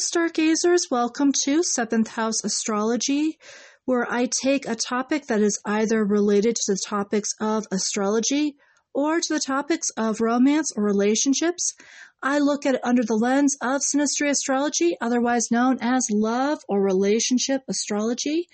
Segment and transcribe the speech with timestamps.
[0.00, 0.86] stargazers.
[0.90, 3.38] Welcome to Seventh House Astrology,
[3.84, 8.56] where I take a topic that is either related to the topics of astrology
[8.94, 11.74] or to the topics of romance or relationships.
[12.22, 16.82] I look at it under the lens of synastry astrology, otherwise known as love or
[16.82, 18.48] relationship astrology.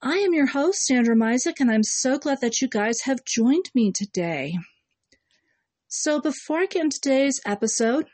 [0.00, 3.70] I am your host, Sandra Misek, and I'm so glad that you guys have joined
[3.74, 4.54] me today.
[5.86, 8.06] So, before I get into today's episode,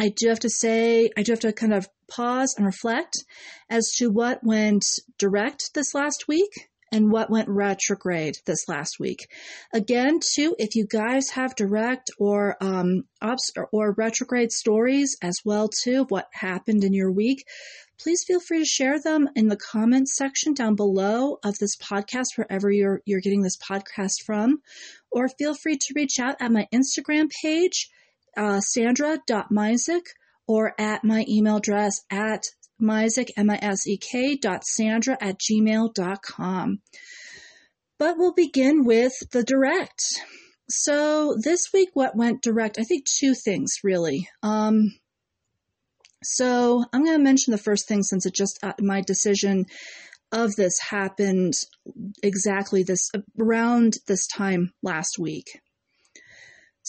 [0.00, 3.22] I do have to say, I do have to kind of pause and reflect
[3.68, 4.82] as to what went
[5.18, 9.28] direct this last week and what went retrograde this last week.
[9.74, 15.68] Again, too, if you guys have direct or um, obs- or retrograde stories as well
[15.68, 17.44] too what happened in your week,
[17.98, 22.36] please feel free to share them in the comments section down below of this podcast,
[22.36, 24.62] wherever you're you're getting this podcast from,
[25.12, 27.90] or feel free to reach out at my Instagram page
[28.36, 30.02] uh, sandra.misek
[30.46, 32.42] or at my email address at
[32.80, 36.80] misek, M-I-S-E-K dot sandra at gmail.com.
[37.98, 40.02] But we'll begin with the direct.
[40.68, 42.78] So this week, what went direct?
[42.78, 44.28] I think two things really.
[44.42, 44.94] Um,
[46.22, 49.66] so I'm going to mention the first thing since it just uh, my decision
[50.32, 51.54] of this happened
[52.22, 55.60] exactly this around this time last week.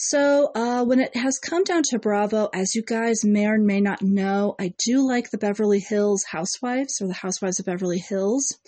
[0.04, 3.80] So, uh, when it has come down to Bravo, as you guys may or may
[3.80, 8.58] not know, I do like the Beverly Hills Housewives or the Housewives of Beverly Hills,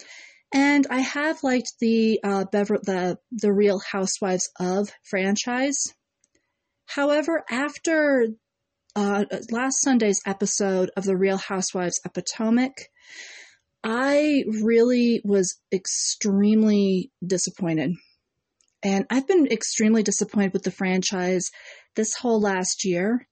[0.53, 5.93] and I have liked the uh, Bever- the the Real Housewives of franchise.
[6.87, 8.29] However, after
[8.95, 12.91] uh, last Sunday's episode of the Real Housewives of Potomac,
[13.83, 17.97] I really was extremely disappointed
[18.85, 21.51] and I've been extremely disappointed with the franchise
[21.97, 23.27] this whole last year,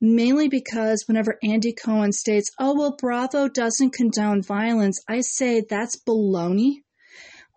[0.00, 6.00] mainly because whenever Andy Cohen states, oh, well, Bravo doesn't condone violence, I say that's
[6.06, 6.82] baloney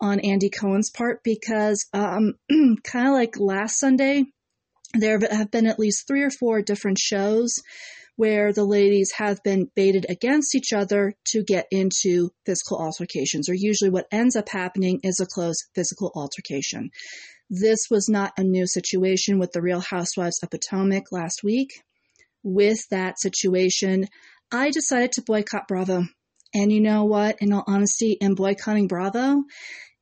[0.00, 2.34] on Andy Cohen's part because, um,
[2.82, 4.24] kind of like last Sunday,
[4.94, 7.54] there have been at least three or four different shows
[8.16, 13.54] where the ladies have been baited against each other to get into physical altercations, or
[13.54, 16.90] usually what ends up happening is a close physical altercation.
[17.54, 21.82] This was not a new situation with the Real Housewives of Potomac last week.
[22.42, 24.06] With that situation,
[24.50, 26.06] I decided to boycott Bravo.
[26.54, 27.36] And you know what?
[27.42, 29.42] In all honesty, in boycotting Bravo,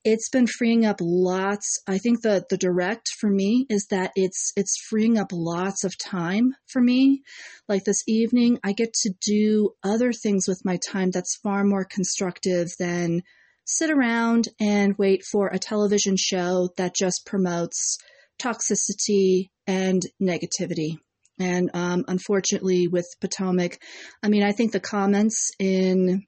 [0.05, 1.83] it's been freeing up lots.
[1.89, 5.99] I think the the direct for me is that it's it's freeing up lots of
[5.99, 7.23] time for me.
[7.69, 11.85] Like this evening, I get to do other things with my time that's far more
[11.85, 13.23] constructive than
[13.71, 17.99] sit around and wait for a television show that just promotes
[18.41, 20.99] toxicity and negativity.
[21.39, 23.79] And um, unfortunately, with Potomac,
[24.23, 26.25] I mean, I think the comments in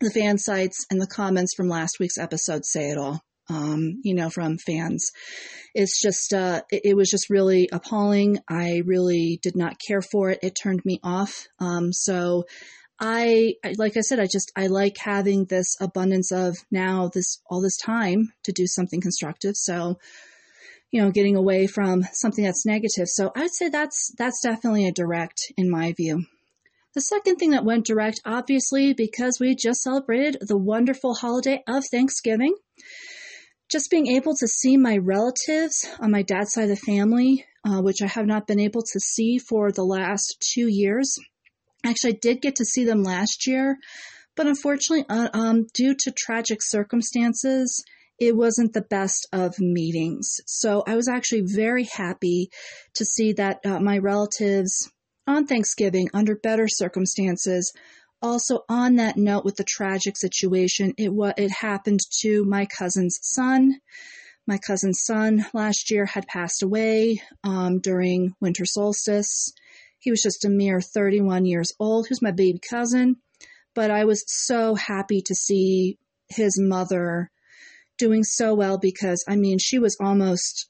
[0.00, 3.20] the fan sites and the comments from last week's episode say it all.
[3.48, 5.10] Um, you know, from fans.
[5.74, 8.38] It's just, uh, it, it, was just really appalling.
[8.48, 10.38] I really did not care for it.
[10.40, 11.48] It turned me off.
[11.58, 12.44] Um, so
[13.00, 17.62] I, like I said, I just, I like having this abundance of now this, all
[17.62, 19.56] this time to do something constructive.
[19.56, 19.98] So,
[20.90, 23.08] you know, getting away from something that's negative.
[23.08, 26.26] So I'd say that's, that's definitely a direct in my view.
[26.94, 31.84] The second thing that went direct, obviously, because we just celebrated the wonderful holiday of
[31.86, 32.54] Thanksgiving.
[33.70, 37.80] Just being able to see my relatives on my dad's side of the family, uh,
[37.80, 41.16] which I have not been able to see for the last two years.
[41.84, 43.78] Actually, I did get to see them last year,
[44.36, 47.84] but unfortunately, uh, um, due to tragic circumstances,
[48.18, 50.40] it wasn't the best of meetings.
[50.46, 52.50] So I was actually very happy
[52.94, 54.90] to see that uh, my relatives
[55.26, 57.72] on Thanksgiving, under better circumstances,
[58.22, 63.80] also on that note with the tragic situation, it it happened to my cousin's son.
[64.46, 69.52] My cousin's son last year had passed away um, during winter solstice.
[70.00, 72.06] He was just a mere 31 years old.
[72.06, 73.16] He was my baby cousin.
[73.74, 75.98] But I was so happy to see
[76.28, 77.30] his mother
[77.98, 80.68] doing so well because, I mean, she was almost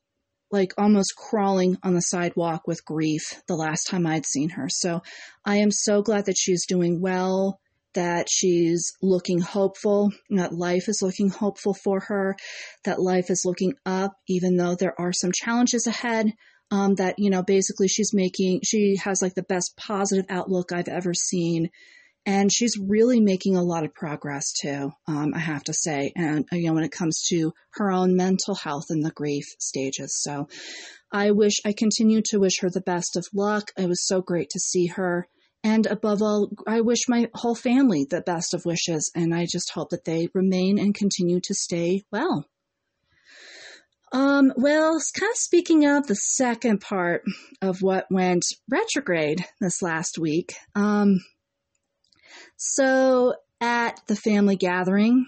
[0.50, 4.68] like almost crawling on the sidewalk with grief the last time I'd seen her.
[4.68, 5.02] So
[5.44, 7.60] I am so glad that she's doing well,
[7.94, 12.36] that she's looking hopeful, that life is looking hopeful for her,
[12.84, 16.32] that life is looking up, even though there are some challenges ahead
[16.70, 20.88] um, that you know basically she's making she has like the best positive outlook I've
[20.88, 21.70] ever seen,
[22.26, 24.92] and she's really making a lot of progress too.
[25.08, 28.54] Um, I have to say, and you know when it comes to her own mental
[28.54, 30.20] health and the grief stages.
[30.20, 30.48] So
[31.12, 33.72] I wish I continue to wish her the best of luck.
[33.76, 35.26] It was so great to see her.
[35.62, 39.72] And above all, I wish my whole family the best of wishes, and I just
[39.74, 42.46] hope that they remain and continue to stay well.
[44.12, 47.22] Um, well, kind of speaking of the second part
[47.62, 50.54] of what went retrograde this last week.
[50.74, 51.20] Um,
[52.56, 55.26] so at the family gathering,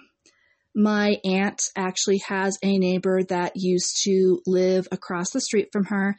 [0.74, 6.16] my aunt actually has a neighbor that used to live across the street from her.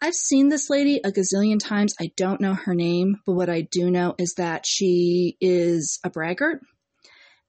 [0.00, 1.94] I've seen this lady a gazillion times.
[2.00, 6.08] I don't know her name, but what I do know is that she is a
[6.08, 6.60] braggart.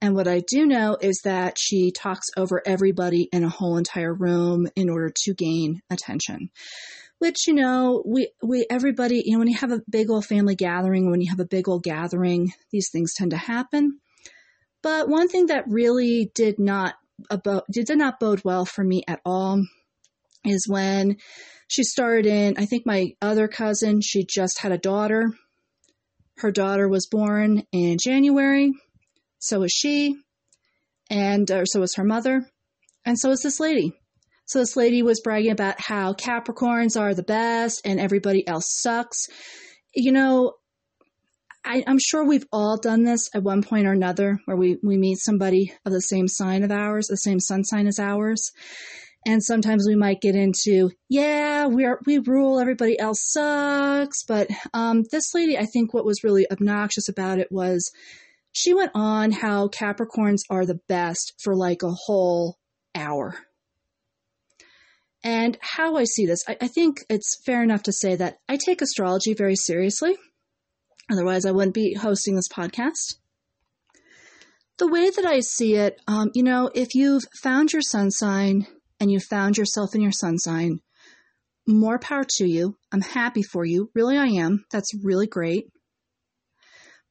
[0.02, 4.12] And what I do know is that she talks over everybody in a whole entire
[4.12, 6.50] room in order to gain attention.
[7.20, 10.56] Which, you know, we, we, everybody, you know, when you have a big old family
[10.56, 14.00] gathering, when you have a big old gathering, these things tend to happen.
[14.82, 16.94] But one thing that really did not
[17.30, 19.64] about did not bode well for me at all
[20.44, 21.18] is when
[21.68, 25.30] she started in I think my other cousin, she just had a daughter.
[26.38, 28.72] Her daughter was born in January.
[29.42, 30.16] So was she.
[31.10, 32.48] And or so was her mother.
[33.04, 33.92] And so was this lady.
[34.46, 39.26] So this lady was bragging about how Capricorns are the best and everybody else sucks.
[39.94, 40.54] You know,
[41.64, 44.96] I, am sure we've all done this at one point or another where we, we
[44.96, 48.50] meet somebody of the same sign of ours, the same sun sign as ours.
[49.26, 54.24] And sometimes we might get into, yeah, we are, we rule, everybody else sucks.
[54.24, 57.90] But um, this lady, I think what was really obnoxious about it was
[58.52, 62.58] she went on how Capricorns are the best for like a whole
[62.94, 63.34] hour.
[65.24, 68.56] And how I see this, I, I think it's fair enough to say that I
[68.56, 70.16] take astrology very seriously.
[71.10, 73.16] Otherwise, I wouldn't be hosting this podcast.
[74.78, 78.66] The way that I see it, um, you know, if you've found your sun sign
[78.98, 80.80] and you found yourself in your sun sign,
[81.66, 82.76] more power to you.
[82.92, 83.90] I'm happy for you.
[83.94, 84.64] Really, I am.
[84.72, 85.66] That's really great.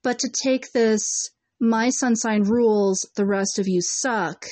[0.04, 4.46] But to take this, my sun sign rules, the rest of you suck,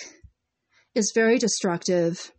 [0.94, 2.32] is very destructive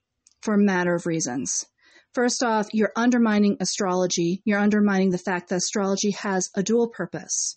[0.43, 1.67] for a matter of reasons.
[2.15, 4.43] First off, you're undermining astrology.
[4.45, 7.57] You're undermining the fact that astrology has a dual purpose.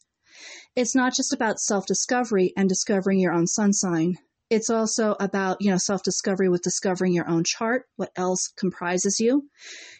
[0.75, 4.17] It's not just about self discovery and discovering your own sun sign.
[4.49, 9.19] It's also about, you know, self discovery with discovering your own chart, what else comprises
[9.19, 9.49] you.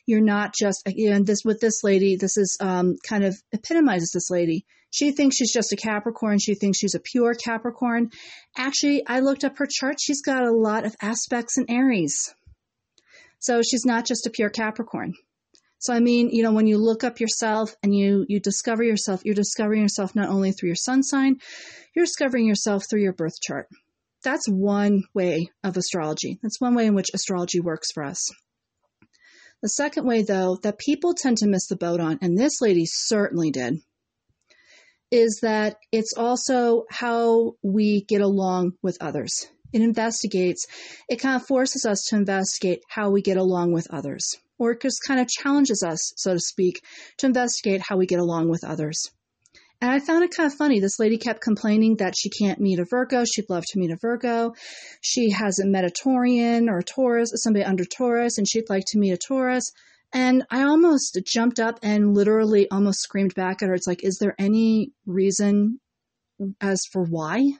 [0.05, 4.29] You're not just, again, this, with this lady, this is um, kind of epitomizes this
[4.29, 4.65] lady.
[4.93, 6.37] She thinks she's just a Capricorn.
[6.37, 8.11] She thinks she's a pure Capricorn.
[8.55, 9.95] Actually, I looked up her chart.
[9.99, 12.15] She's got a lot of aspects in Aries.
[13.39, 15.15] So she's not just a pure Capricorn.
[15.79, 19.25] So I mean, you know, when you look up yourself and you you discover yourself,
[19.25, 21.37] you're discovering yourself not only through your sun sign,
[21.95, 23.67] you're discovering yourself through your birth chart.
[24.23, 26.37] That's one way of astrology.
[26.43, 28.29] That's one way in which astrology works for us.
[29.63, 32.85] The second way, though, that people tend to miss the boat on, and this lady
[32.85, 33.79] certainly did,
[35.13, 40.67] is that it's also how we get along with others it investigates,
[41.09, 44.23] it kind of forces us to investigate how we get along with others,
[44.59, 46.81] or it just kind of challenges us, so to speak,
[47.17, 49.09] to investigate how we get along with others.
[49.81, 50.79] And I found it kind of funny.
[50.79, 53.25] This lady kept complaining that she can't meet a Virgo.
[53.25, 54.53] She'd love to meet a Virgo.
[55.01, 58.99] She hasn't met a Taurian or a Taurus, somebody under Taurus, and she'd like to
[58.99, 59.71] meet a Taurus.
[60.13, 63.73] And I almost jumped up and literally almost screamed back at her.
[63.73, 65.79] It's like, is there any reason
[66.61, 67.53] as for why?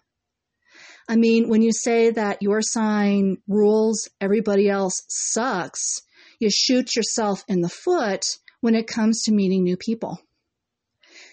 [1.10, 6.02] I mean, when you say that your sign rules, everybody else sucks,
[6.40, 8.24] you shoot yourself in the foot
[8.62, 10.20] when it comes to meeting new people.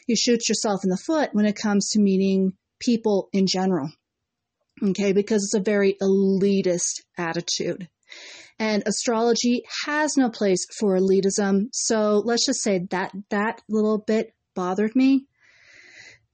[0.07, 3.91] You shoot yourself in the foot when it comes to meeting people in general.
[4.83, 7.89] Okay, because it's a very elitist attitude.
[8.61, 11.71] And astrology has no place for elitism.
[11.73, 15.27] So let's just say that that little bit bothered me.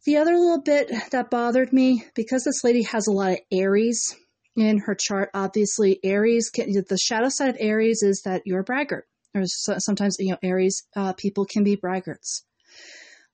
[0.04, 4.16] The other little bit that bothered me, because this lady has a lot of Aries
[4.56, 8.64] in her chart, obviously Aries, can, the shadow side of Aries is that you're a
[8.64, 9.06] braggart.
[9.32, 12.42] Or sometimes, you know, Aries uh, people can be braggarts.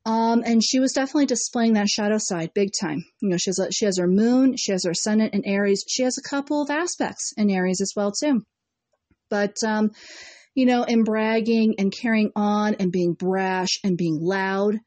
[0.05, 3.05] Um, and she was definitely displaying that shadow side big time.
[3.21, 5.85] You know, she has she has her moon, she has her ascendant in Aries.
[5.89, 8.43] She has a couple of aspects in Aries as well too.
[9.33, 9.93] But um,
[10.55, 14.79] you know, and bragging and carrying on and being brash and being loud,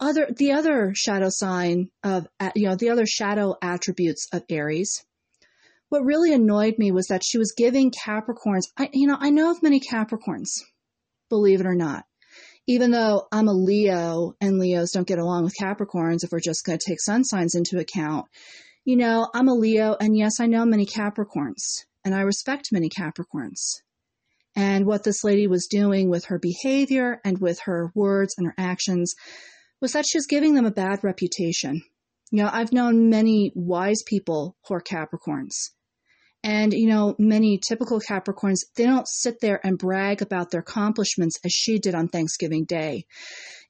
[0.00, 5.04] other the other shadow sign of you know the other shadow attributes of Aries.
[5.90, 8.68] What really annoyed me was that she was giving Capricorns.
[8.78, 10.62] I you know I know of many Capricorns,
[11.28, 12.06] believe it or not.
[12.66, 16.64] Even though I'm a Leo and Leos don't get along with Capricorns, if we're just
[16.64, 18.24] going to take sun signs into account,
[18.86, 22.88] you know I'm a Leo and yes I know many Capricorns and I respect many
[22.88, 23.82] Capricorns.
[24.56, 28.54] And what this lady was doing with her behavior and with her words and her
[28.58, 29.14] actions
[29.80, 31.82] was that she was giving them a bad reputation.
[32.30, 35.54] You know, I've known many wise people who are Capricorns.
[36.42, 41.38] And, you know, many typical Capricorns, they don't sit there and brag about their accomplishments
[41.44, 43.04] as she did on Thanksgiving Day.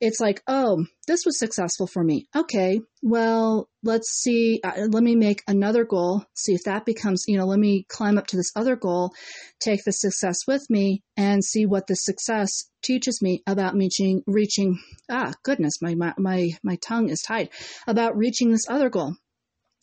[0.00, 2.26] It's like, oh, this was successful for me.
[2.34, 4.60] Okay, well, let's see.
[4.62, 8.16] Uh, let me make another goal, see if that becomes, you know, let me climb
[8.16, 9.12] up to this other goal,
[9.58, 14.78] take the success with me, and see what the success teaches me about reaching, reaching,
[15.10, 17.50] ah, goodness, my, my, my, my tongue is tied,
[17.86, 19.16] about reaching this other goal.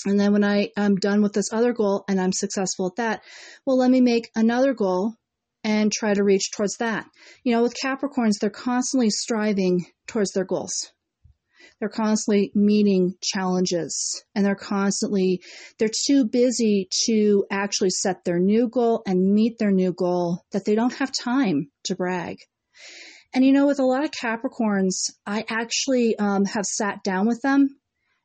[0.06, 3.24] And then when I am done with this other goal and I'm successful at that,
[3.66, 5.16] well, let me make another goal
[5.63, 7.06] and try to reach towards that.
[7.44, 10.92] You know, with Capricorns, they're constantly striving towards their goals.
[11.80, 15.42] They're constantly meeting challenges and they're constantly,
[15.77, 20.66] they're too busy to actually set their new goal and meet their new goal that
[20.66, 22.38] they don't have time to brag.
[23.34, 27.42] And you know, with a lot of Capricorns, I actually um, have sat down with
[27.42, 27.77] them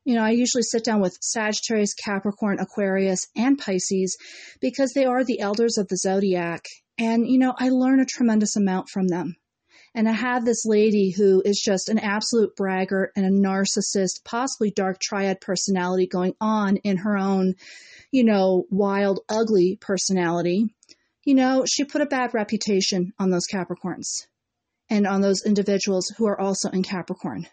[0.05, 4.17] you know, I usually sit down with Sagittarius, Capricorn, Aquarius, and Pisces
[4.59, 6.65] because they are the elders of the zodiac.
[6.97, 9.35] And, you know, I learn a tremendous amount from them.
[9.95, 14.71] And I have this lady who is just an absolute braggart and a narcissist, possibly
[14.71, 17.53] dark triad personality going on in her own,
[18.11, 20.73] you know, wild, ugly personality.
[21.23, 24.25] You know, she put a bad reputation on those Capricorns
[24.89, 27.47] and on those individuals who are also in Capricorn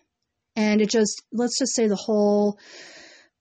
[0.61, 2.59] and it just let's just say the whole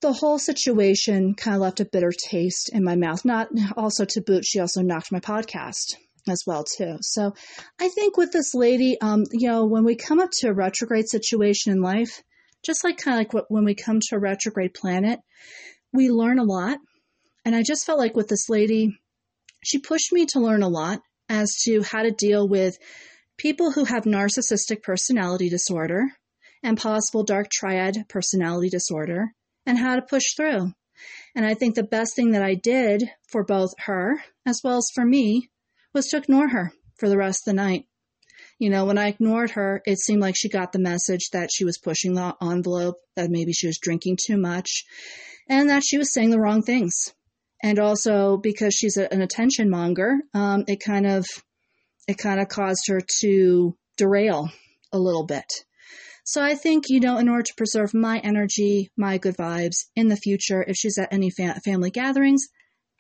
[0.01, 3.25] the whole situation kind of left a bitter taste in my mouth.
[3.25, 5.95] Not also to boot, she also knocked my podcast
[6.29, 6.97] as well too.
[7.01, 7.33] So
[7.77, 11.09] I think with this lady, um, you know, when we come up to a retrograde
[11.09, 12.21] situation in life,
[12.65, 15.19] just like kind of like when we come to a retrograde planet,
[15.91, 16.77] we learn a lot.
[17.43, 18.97] And I just felt like with this lady,
[19.61, 22.77] she pushed me to learn a lot as to how to deal with
[23.37, 26.05] people who have narcissistic personality disorder,
[26.63, 29.33] and possible dark triad personality disorder
[29.65, 30.73] and how to push through.
[31.35, 34.89] And I think the best thing that I did for both her as well as
[34.93, 35.49] for me
[35.93, 37.85] was to ignore her for the rest of the night.
[38.57, 41.63] You know, when I ignored her, it seemed like she got the message that she
[41.63, 44.83] was pushing the envelope, that maybe she was drinking too much,
[45.47, 47.13] and that she was saying the wrong things.
[47.63, 51.25] And also because she's a, an attention monger, um, it kind of
[52.07, 54.49] it kind of caused her to derail
[54.91, 55.45] a little bit.
[56.29, 60.09] So I think, you know, in order to preserve my energy, my good vibes in
[60.09, 62.45] the future, if she's at any fa- family gatherings,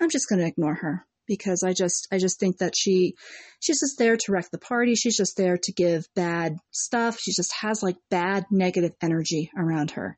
[0.01, 3.13] I'm just going to ignore her because I just I just think that she
[3.59, 4.95] she's just there to wreck the party.
[4.95, 7.19] She's just there to give bad stuff.
[7.19, 10.17] She just has like bad negative energy around her.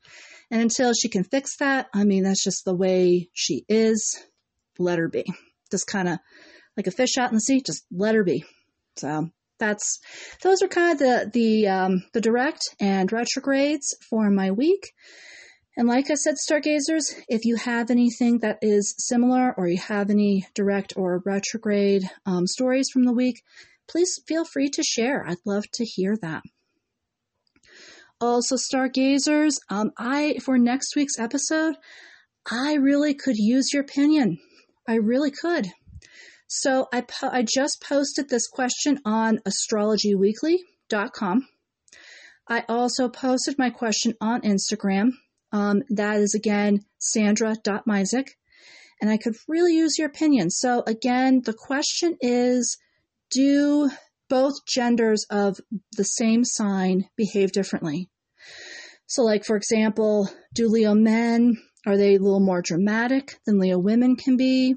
[0.49, 4.23] And until she can fix that, I mean that's just the way she is.
[4.79, 5.25] Let her be.
[5.69, 6.19] Just kind of
[6.77, 8.45] like a fish out in the sea, just let her be.
[8.95, 9.99] So that's
[10.41, 14.91] those are kind of the the um, the direct and retrogrades for my week.
[15.77, 20.09] And like I said, stargazers, if you have anything that is similar or you have
[20.09, 23.41] any direct or retrograde um, stories from the week,
[23.89, 25.25] please feel free to share.
[25.25, 26.43] I'd love to hear that.
[28.19, 31.75] Also, stargazers, um, I for next week's episode,
[32.49, 34.39] I really could use your opinion.
[34.87, 35.71] I really could.
[36.53, 41.47] So I, po- I just posted this question on astrologyweekly.com.
[42.45, 45.11] I also posted my question on Instagram.
[45.53, 48.31] Um, that is again sandra.misek.
[48.99, 50.49] And I could really use your opinion.
[50.49, 52.77] So again, the question is
[53.29, 53.89] do
[54.29, 55.55] both genders of
[55.95, 58.09] the same sign behave differently?
[59.07, 61.55] So, like for example, do Leo men
[61.87, 64.75] are they a little more dramatic than Leo women can be?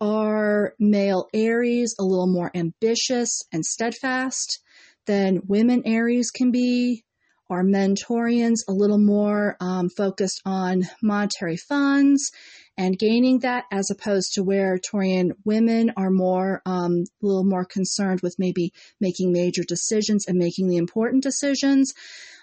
[0.00, 4.60] Are male Aries a little more ambitious and steadfast
[5.06, 7.04] than women Aries can be?
[7.48, 12.32] Are men Taurians a little more um, focused on monetary funds
[12.76, 17.64] and gaining that, as opposed to where Taurian women are more um, a little more
[17.64, 21.92] concerned with maybe making major decisions and making the important decisions?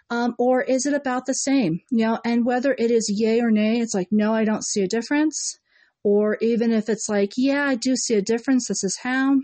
[0.09, 1.81] Um, or is it about the same?
[1.89, 4.83] You know, and whether it is yay or nay, it's like, no, I don't see
[4.83, 5.57] a difference
[6.03, 9.37] or even if it's like, yeah, I do see a difference, this is how,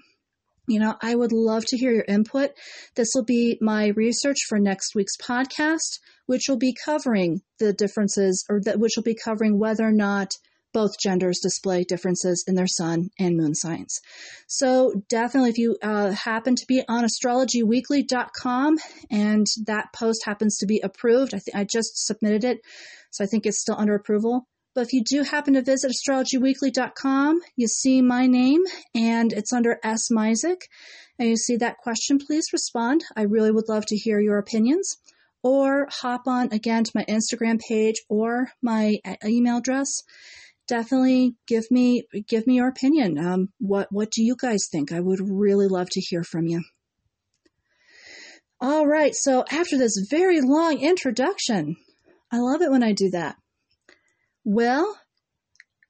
[0.67, 2.51] you know, I would love to hear your input.
[2.95, 8.45] This will be my research for next week's podcast, which will be covering the differences
[8.49, 10.33] or that which will be covering whether or not
[10.73, 13.99] both genders display differences in their sun and moon signs.
[14.47, 18.77] So definitely if you uh, happen to be on astrologyweekly.com
[19.09, 22.59] and that post happens to be approved, I think I just submitted it.
[23.11, 27.41] So I think it's still under approval but if you do happen to visit astrologyweekly.com,
[27.55, 28.61] you see my name
[28.93, 30.09] and it's under S.
[30.11, 30.61] Misek,
[31.17, 33.03] and you see that question, please respond.
[33.15, 34.97] I really would love to hear your opinions.
[35.41, 40.03] or hop on again to my Instagram page or my email address.
[40.67, 43.17] Definitely give me give me your opinion.
[43.17, 44.91] Um, what what do you guys think?
[44.91, 46.61] I would really love to hear from you.
[48.61, 51.77] All right, so after this very long introduction,
[52.31, 53.37] I love it when I do that.
[54.49, 54.97] Well,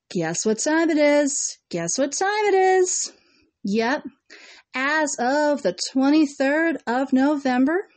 [0.10, 1.60] guess what time it is?
[1.70, 3.14] Guess what time it is?
[3.64, 4.02] Yep.
[4.74, 7.88] As of the 23rd of November,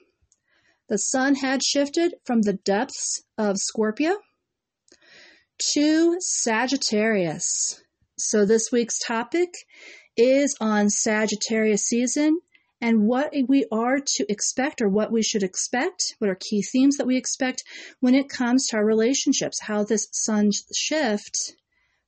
[0.90, 4.18] the sun had shifted from the depths of Scorpio
[5.72, 7.82] to Sagittarius.
[8.18, 9.48] So this week's topic
[10.14, 12.38] is on Sagittarius season
[12.80, 16.96] and what we are to expect or what we should expect, what are key themes
[16.96, 17.62] that we expect
[18.00, 21.56] when it comes to our relationships, how this sun shift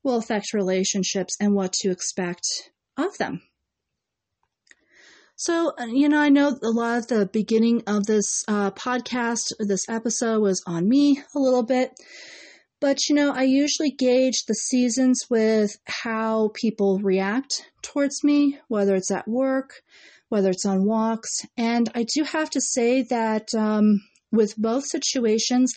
[0.02, 2.46] will affect relationships and what to expect
[2.96, 3.42] of them.
[5.36, 9.52] So, uh, you know, I know a lot of the beginning of this uh, podcast,
[9.58, 11.90] this episode was on me a little bit.
[12.80, 18.94] But, you know, I usually gauge the seasons with how people react towards me, whether
[18.94, 19.82] it's at work,
[20.32, 21.44] whether it's on walks.
[21.56, 24.00] And I do have to say that um,
[24.32, 25.74] with both situations,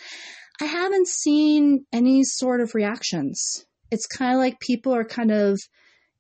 [0.62, 3.66] I haven't seen any sort of reactions.
[3.92, 5.60] It's kind of like people are kind of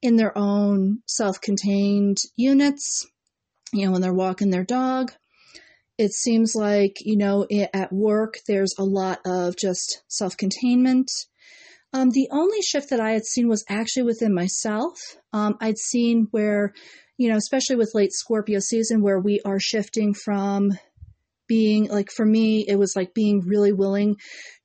[0.01, 3.07] in their own self contained units
[3.71, 5.11] you know, when they're walking their dog.
[5.97, 11.09] It seems like, you know, at work, there's a lot of just self containment.
[11.93, 14.97] Um, the only shift that I had seen was actually within myself.
[15.31, 16.73] Um, I'd seen where,
[17.17, 20.71] you know, especially with late Scorpio season, where we are shifting from
[21.47, 24.15] being like, for me, it was like being really willing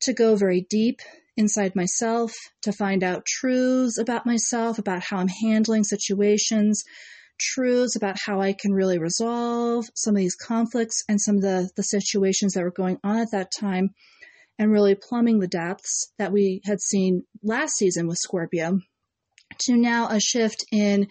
[0.03, 1.01] to go very deep
[1.37, 6.83] inside myself, to find out truths about myself, about how I'm handling situations,
[7.38, 11.70] truths about how I can really resolve some of these conflicts and some of the,
[11.77, 13.90] the situations that were going on at that time,
[14.59, 18.81] and really plumbing the depths that we had seen last season with Scorpio,
[19.61, 21.09] to now a shift in,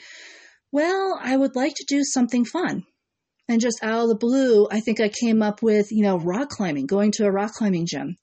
[0.71, 2.83] well, I would like to do something fun.
[3.47, 6.49] And just out of the blue, I think I came up with, you know, rock
[6.49, 8.17] climbing, going to a rock climbing gym.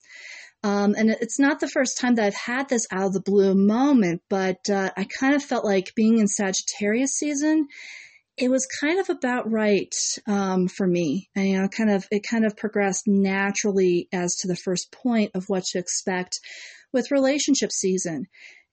[0.63, 3.55] Um, and it's not the first time that I've had this out of the blue
[3.55, 7.67] moment, but uh, I kind of felt like being in Sagittarius season,
[8.37, 9.95] it was kind of about right
[10.27, 11.29] um, for me.
[11.35, 15.33] And, you know, kind of it kind of progressed naturally as to the first point
[15.35, 16.39] of what to expect
[16.93, 18.27] with relationship season,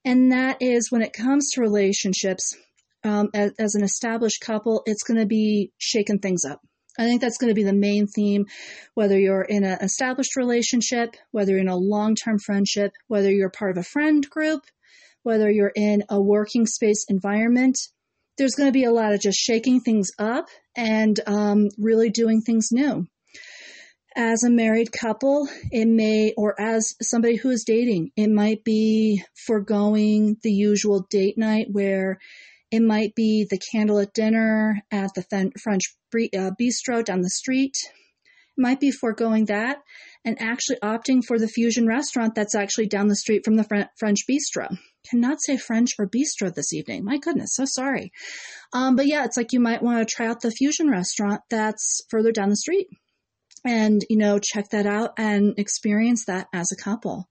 [0.06, 2.56] and that is when it comes to relationships.
[3.06, 6.62] Um, as, as an established couple, it's going to be shaking things up
[6.98, 8.46] I think that's going to be the main theme,
[8.94, 13.50] whether you're in an established relationship, whether you're in a long term friendship, whether you're
[13.50, 14.62] part of a friend group,
[15.24, 17.78] whether you're in a working space environment.
[18.38, 22.42] There's going to be a lot of just shaking things up and um, really doing
[22.42, 23.08] things new.
[24.16, 29.24] As a married couple, it may, or as somebody who is dating, it might be
[29.48, 32.20] foregoing the usual date night where
[32.74, 35.22] it might be the candlelit dinner at the
[35.62, 35.84] French
[36.16, 37.76] uh, bistro down the street.
[37.86, 39.78] It might be foregoing that
[40.26, 44.22] and actually opting for the fusion restaurant that's actually down the street from the French
[44.28, 44.76] bistro.
[45.08, 47.06] Cannot say French or bistro this evening.
[47.06, 48.12] My goodness, so sorry.
[48.74, 52.02] Um, but yeah, it's like you might want to try out the fusion restaurant that's
[52.10, 52.88] further down the street
[53.64, 57.30] and, you know, check that out and experience that as a couple.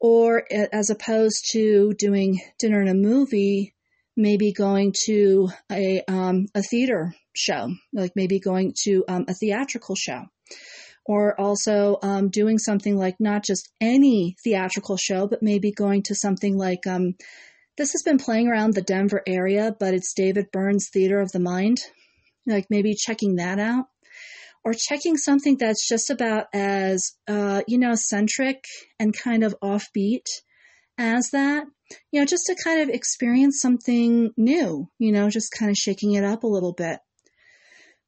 [0.00, 3.73] Or as opposed to doing dinner and a movie,
[4.16, 9.96] maybe going to a um, a theater show, like maybe going to um, a theatrical
[9.96, 10.22] show,
[11.04, 16.14] or also um, doing something like not just any theatrical show, but maybe going to
[16.14, 17.14] something like um,
[17.76, 21.40] this has been playing around the Denver area, but it's David Byrne's Theater of the
[21.40, 21.78] Mind.
[22.46, 23.86] Like maybe checking that out,
[24.64, 28.64] or checking something that's just about as uh, you know centric
[29.00, 30.26] and kind of offbeat
[30.98, 31.66] as that
[32.10, 36.12] you know, just to kind of experience something new, you know, just kind of shaking
[36.12, 37.00] it up a little bit.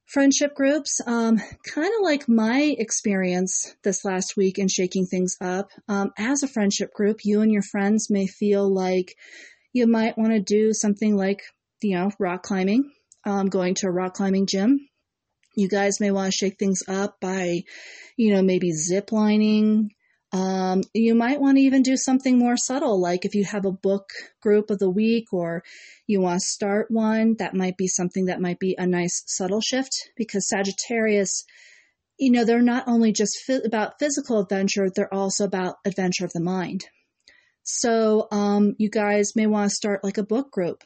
[0.07, 1.38] Friendship groups, um,
[1.75, 5.70] kind of like my experience this last week in shaking things up.
[5.88, 9.16] Um, as a friendship group, you and your friends may feel like
[9.72, 11.42] you might want to do something like,
[11.83, 12.90] you know, rock climbing,
[13.25, 14.88] um, going to a rock climbing gym.
[15.57, 17.62] You guys may want to shake things up by,
[18.16, 19.90] you know, maybe zip lining,
[20.37, 23.72] um, you might want to even do something more subtle, like if you have a
[23.72, 24.11] book
[24.42, 25.62] group of the week or
[26.07, 29.62] you want to start one, that might be something that might be a nice subtle
[29.62, 31.44] shift because Sagittarius,
[32.18, 36.33] you know, they're not only just fi- about physical adventure, they're also about adventure of
[36.35, 36.85] the mind.
[37.62, 40.85] So, um, you guys may want to start like a book group.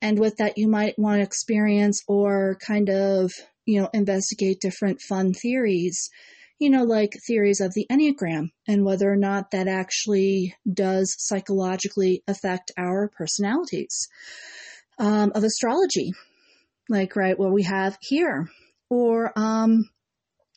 [0.00, 3.32] And with that, you might want to experience or kind of,
[3.66, 6.10] you know, investigate different fun theories
[6.58, 12.22] you know, like theories of the Enneagram and whether or not that actually does psychologically
[12.28, 14.08] affect our personalities.
[14.98, 16.12] Um, of astrology,
[16.88, 18.48] like, right, what we have here.
[18.88, 19.90] Or, um,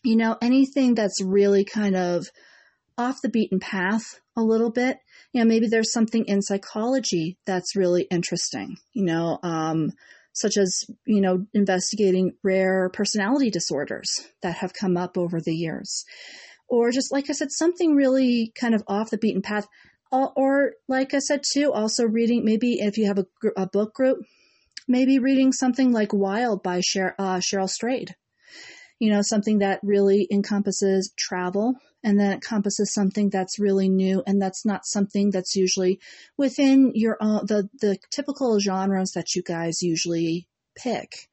[0.03, 2.27] you know, anything that's really kind of
[2.97, 4.03] off the beaten path
[4.35, 4.97] a little bit.
[5.33, 9.91] You know, maybe there's something in psychology that's really interesting, you know, um,
[10.39, 14.09] such as, you know, investigating rare personality disorders
[14.41, 16.03] that have come up over the years.
[16.67, 19.67] Or just, like I said, something really kind of off the beaten path.
[20.11, 23.25] Or, like I said, too, also reading, maybe if you have a,
[23.57, 24.19] a book group,
[24.87, 28.15] maybe reading something like Wild by Cheryl, uh, Cheryl Strayed
[28.99, 31.75] you know, something that really encompasses travel
[32.07, 35.99] and then it encompasses something that's really new and that's not something that's usually
[36.37, 41.27] within your own, the, the typical genres that you guys usually pick.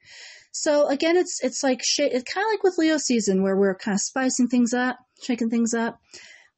[0.51, 3.95] So again, it's, it's like, it's kind of like with Leo season where we're kind
[3.95, 6.01] of spicing things up, shaking things up.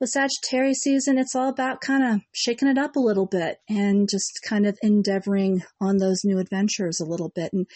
[0.01, 4.09] With Sagittarius season, it's all about kind of shaking it up a little bit and
[4.09, 7.67] just kind of endeavoring on those new adventures a little bit and,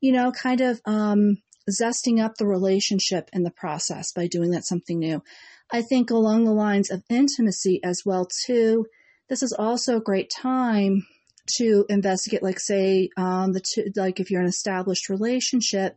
[0.00, 1.36] you know, kind of, um,
[1.70, 5.22] zesting up the relationship in the process by doing that something new.
[5.72, 8.86] I think along the lines of intimacy as well too.
[9.28, 11.06] This is also a great time
[11.56, 15.96] to investigate, like say, um, the two, like if you're an established relationship,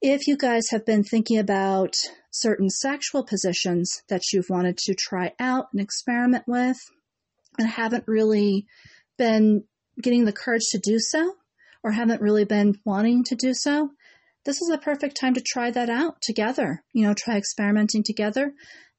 [0.00, 1.94] if you guys have been thinking about
[2.30, 6.78] certain sexual positions that you've wanted to try out and experiment with,
[7.58, 8.66] and haven't really
[9.18, 9.64] been
[10.00, 11.34] getting the courage to do so,
[11.82, 13.90] or haven't really been wanting to do so,
[14.44, 16.82] this is a perfect time to try that out together.
[16.92, 18.52] You know, try experimenting together.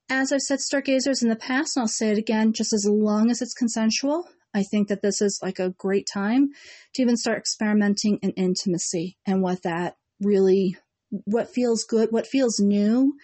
[0.08, 3.30] As I've said, stargazers in the past, and I'll say it again, just as long
[3.30, 6.50] as it's consensual, I think that this is like a great time
[6.94, 10.76] to even start experimenting in intimacy and what that really
[11.24, 13.14] what feels good, what feels new,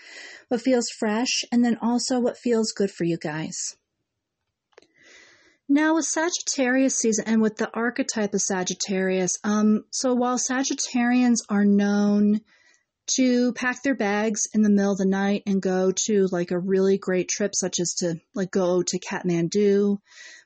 [0.48, 3.77] what feels fresh, and then also what feels good for you guys.
[5.70, 11.66] Now, with Sagittarius season and with the archetype of Sagittarius, um, so while Sagittarians are
[11.66, 12.40] known
[13.16, 16.58] to pack their bags in the middle of the night and go to like a
[16.58, 19.98] really great trip, such as to like go to Kathmandu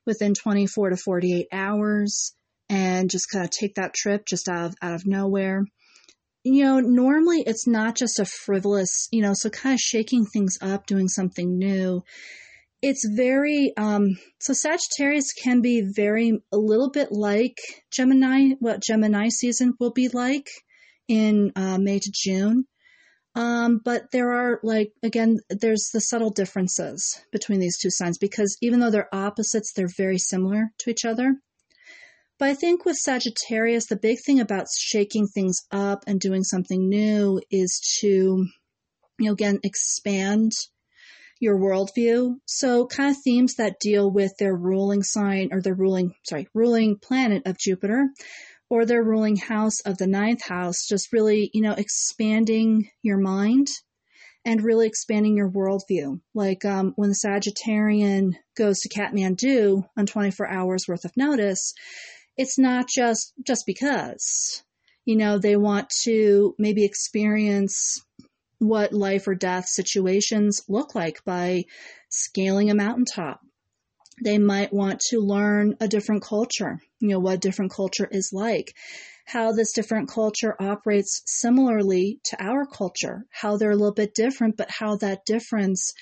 [0.06, 2.32] within 24 to 48 hours
[2.68, 5.64] and just kind of take that trip just out of, out of nowhere.
[6.42, 10.58] You know, normally it's not just a frivolous, you know, so kind of shaking things
[10.60, 12.02] up, doing something new
[12.82, 17.56] it's very um, so Sagittarius can be very a little bit like
[17.92, 18.54] Gemini.
[18.58, 20.48] What Gemini season will be like
[21.08, 22.66] in uh, May to June.
[23.34, 28.58] Um, but there are like again, there's the subtle differences between these two signs because
[28.60, 31.36] even though they're opposites, they're very similar to each other.
[32.38, 36.88] But I think with Sagittarius, the big thing about shaking things up and doing something
[36.88, 38.46] new is to, you
[39.20, 40.50] know, again, expand
[41.42, 42.36] your worldview.
[42.46, 46.98] So kind of themes that deal with their ruling sign or their ruling, sorry, ruling
[46.98, 48.08] planet of Jupiter
[48.70, 53.66] or their ruling house of the ninth house, just really, you know, expanding your mind
[54.44, 56.20] and really expanding your worldview.
[56.32, 61.74] Like um, when the Sagittarian goes to Kathmandu on 24 hours worth of notice,
[62.36, 64.62] it's not just just because.
[65.04, 68.00] You know, they want to maybe experience
[68.62, 71.64] what life or death situations look like by
[72.08, 73.40] scaling a mountaintop.
[74.22, 78.72] They might want to learn a different culture, you know, what different culture is like,
[79.26, 84.56] how this different culture operates similarly to our culture, how they're a little bit different,
[84.56, 85.92] but how that difference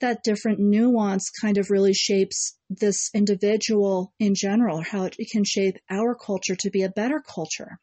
[0.00, 5.76] that different nuance kind of really shapes this individual in general, how it can shape
[5.90, 7.78] our culture to be a better culture,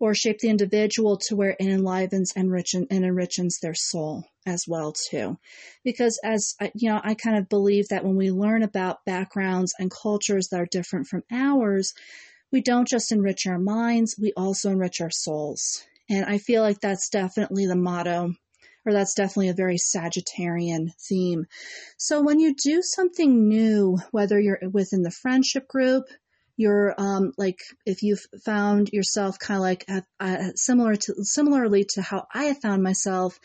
[0.00, 4.64] or shape the individual to where it enlivens and, enriches, and enriches their soul as
[4.66, 5.38] well too.
[5.84, 9.90] Because as you know, I kind of believe that when we learn about backgrounds and
[9.90, 11.94] cultures that are different from ours,
[12.50, 15.84] we don't just enrich our minds, we also enrich our souls.
[16.10, 18.34] And I feel like that's definitely the motto
[18.86, 21.46] or that's definitely a very Sagittarian theme.
[21.96, 26.04] So when you do something new, whether you're within the friendship group,
[26.56, 29.86] you're um, like if you've found yourself kind of like
[30.56, 33.38] similar to similarly to how I found myself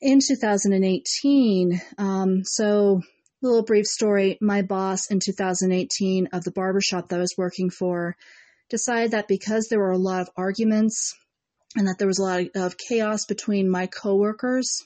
[0.00, 1.80] in 2018.
[1.98, 3.00] Um, so
[3.42, 4.38] little brief story.
[4.40, 8.16] My boss in 2018 of the barbershop that I was working for
[8.68, 11.14] decided that because there were a lot of arguments
[11.74, 14.82] and that there was a lot of chaos between my coworkers.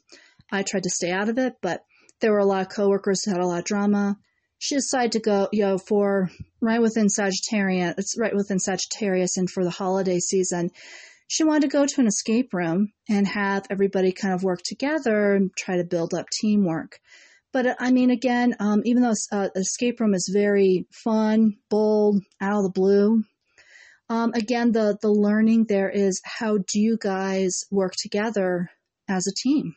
[0.51, 1.85] I tried to stay out of it, but
[2.21, 4.17] there were a lot of coworkers who had a lot of drama.
[4.59, 9.49] She decided to go, you know, for right within Sagittarius, it's right within Sagittarius, and
[9.49, 10.71] for the holiday season,
[11.29, 15.35] she wanted to go to an escape room and have everybody kind of work together
[15.35, 16.99] and try to build up teamwork.
[17.53, 22.23] But uh, I mean, again, um, even though uh, escape room is very fun, bold,
[22.41, 23.23] out of the blue,
[24.11, 28.69] um, again, the the learning there is how do you guys work together
[29.09, 29.77] as a team?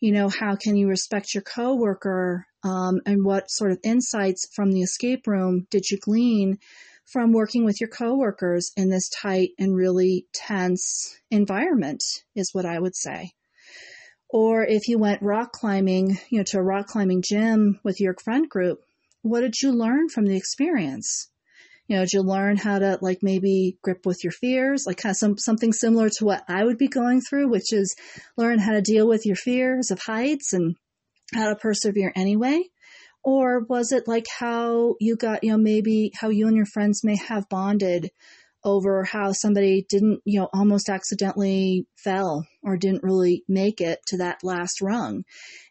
[0.00, 4.70] You know, how can you respect your coworker, um, and what sort of insights from
[4.70, 6.58] the escape room did you glean
[7.06, 12.04] from working with your coworkers in this tight and really tense environment?
[12.36, 13.32] Is what I would say.
[14.30, 18.14] Or if you went rock climbing, you know, to a rock climbing gym with your
[18.22, 18.78] friend group,
[19.22, 21.28] what did you learn from the experience?
[21.88, 25.12] You know, did you learn how to like maybe grip with your fears, like kind
[25.12, 27.96] of some, something similar to what I would be going through, which is
[28.36, 30.76] learn how to deal with your fears of heights and
[31.34, 32.62] how to persevere anyway?
[33.24, 37.02] Or was it like how you got, you know, maybe how you and your friends
[37.02, 38.10] may have bonded
[38.68, 44.18] over how somebody didn't, you know, almost accidentally fell or didn't really make it to
[44.18, 45.24] that last rung.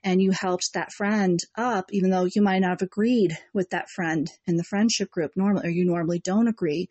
[0.03, 3.89] And you helped that friend up, even though you might not have agreed with that
[3.89, 6.89] friend in the friendship group normally, or you normally don't agree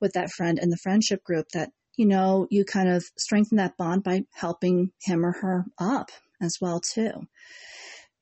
[0.00, 3.76] with that friend in the friendship group that, you know, you kind of strengthen that
[3.76, 7.26] bond by helping him or her up as well too.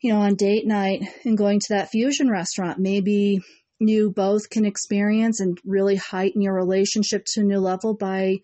[0.00, 3.40] You know, on date night and going to that fusion restaurant, maybe
[3.78, 8.36] you both can experience and really heighten your relationship to a new level by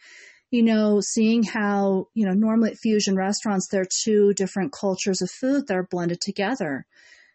[0.51, 5.23] you know seeing how you know normally at fusion restaurants there are two different cultures
[5.23, 6.85] of food that are blended together.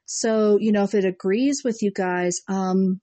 [0.06, 3.02] So you know if it agrees with you guys um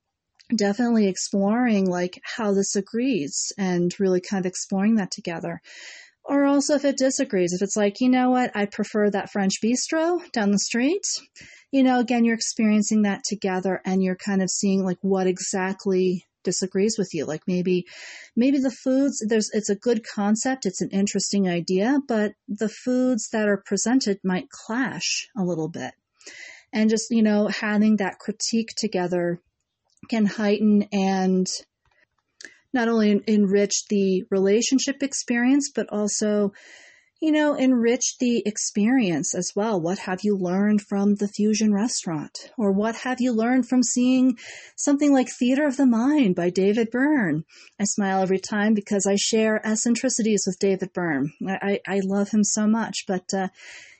[0.55, 5.61] definitely exploring like how this agrees and really kind of exploring that together
[6.25, 9.55] or also if it disagrees if it's like you know what i prefer that french
[9.63, 11.05] bistro down the street
[11.75, 16.25] you know, again, you're experiencing that together and you're kind of seeing like what exactly
[16.45, 17.25] disagrees with you.
[17.25, 17.85] Like maybe,
[18.37, 20.67] maybe the foods, there's, it's a good concept.
[20.67, 25.95] It's an interesting idea, but the foods that are presented might clash a little bit.
[26.73, 29.41] And just, you know, having that critique together
[30.09, 31.49] can heighten and
[32.75, 36.53] not only enrich the relationship experience, but also
[37.25, 39.81] you know, enrich the experience as well.
[39.81, 42.51] What have you learned from the fusion restaurant?
[42.59, 44.37] Or what have you learned from seeing
[44.77, 47.45] something like Theater of the Mind by David Byrne?
[47.81, 51.33] I smile every time because I share eccentricities with David Byrne.
[51.49, 53.49] I, I, I love him so much, but, uh,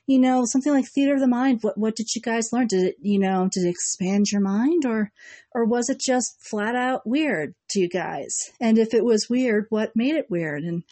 [0.07, 1.59] you know, something like theater of the mind.
[1.61, 2.67] What what did you guys learn?
[2.67, 5.11] Did it, you know, did it expand your mind, or
[5.53, 8.35] or was it just flat out weird to you guys?
[8.61, 10.63] And if it was weird, what made it weird?
[10.63, 10.83] And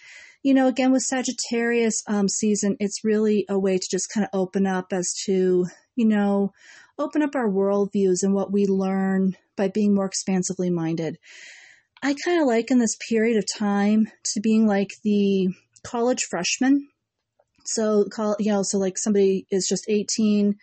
[0.44, 4.38] you know, again, with Sagittarius um, season, it's really a way to just kind of
[4.38, 6.52] open up as to, you know,
[7.00, 11.18] open up our worldviews and what we learn by being more expansively minded.
[12.02, 15.48] I kind of liken this period of time to being like the
[15.84, 16.90] college freshman.
[17.66, 20.56] So, call you know, so like somebody is just 18,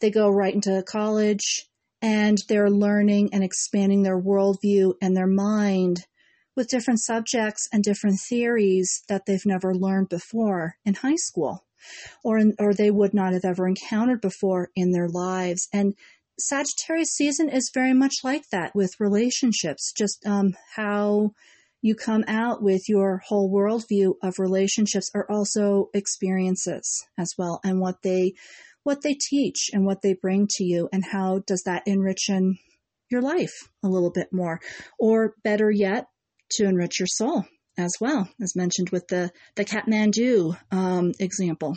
[0.00, 1.68] they go right into college
[2.02, 6.06] and they're learning and expanding their worldview and their mind
[6.56, 11.64] with different subjects and different theories that they've never learned before in high school
[12.22, 15.68] or in, or they would not have ever encountered before in their lives.
[15.72, 15.94] And
[16.38, 21.32] Sagittarius season is very much like that with relationships just um, how
[21.84, 27.78] you come out with your whole worldview of relationships are also experiences as well and
[27.78, 28.32] what they
[28.84, 32.56] what they teach and what they bring to you and how does that enrich in
[33.10, 34.60] your life a little bit more
[34.98, 36.06] or better yet
[36.50, 37.44] to enrich your soul
[37.76, 41.76] as well, as mentioned with the, the Kathmandu um, example.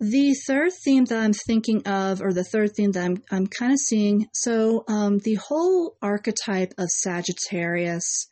[0.00, 3.72] The third theme that I'm thinking of, or the third theme that I'm, I'm kind
[3.72, 8.28] of seeing, so um, the whole archetype of Sagittarius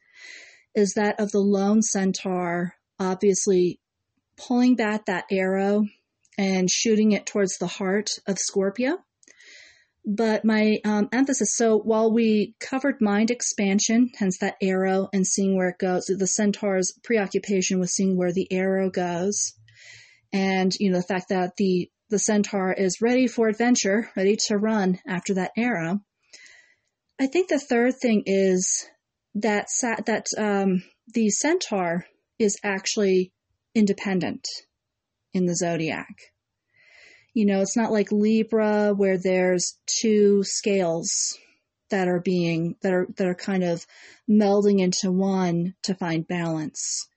[0.74, 3.80] is that of the lone centaur, obviously
[4.38, 5.84] pulling back that arrow
[6.38, 8.96] and shooting it towards the heart of Scorpio.
[10.06, 15.54] But my um, emphasis so while we covered mind expansion, hence that arrow and seeing
[15.54, 19.52] where it goes, the centaur's preoccupation with seeing where the arrow goes,
[20.32, 24.56] and you know the fact that the the centaur is ready for adventure, ready to
[24.56, 26.00] run after that arrow.
[27.20, 28.86] I think the third thing is
[29.34, 29.66] that
[30.06, 32.06] that um, the centaur
[32.38, 33.32] is actually
[33.74, 34.46] independent
[35.34, 36.14] in the zodiac.
[37.34, 41.36] You know, it's not like Libra where there's two scales
[41.90, 43.86] that are being that are that are kind of
[44.28, 47.07] melding into one to find balance.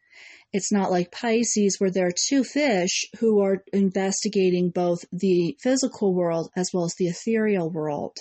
[0.54, 6.14] It's not like Pisces where there are two fish who are investigating both the physical
[6.14, 8.18] world as well as the ethereal world.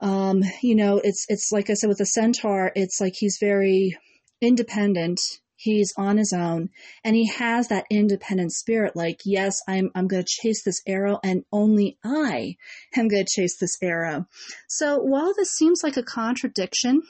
[0.00, 3.98] Um, you know, it's it's like I said with the centaur, it's like he's very
[4.40, 5.18] independent.
[5.56, 6.70] He's on his own
[7.02, 8.94] and he has that independent spirit.
[8.94, 12.54] Like, yes, I'm, I'm going to chase this arrow and only I
[12.96, 14.26] am going to chase this arrow.
[14.68, 17.02] So while this seems like a contradiction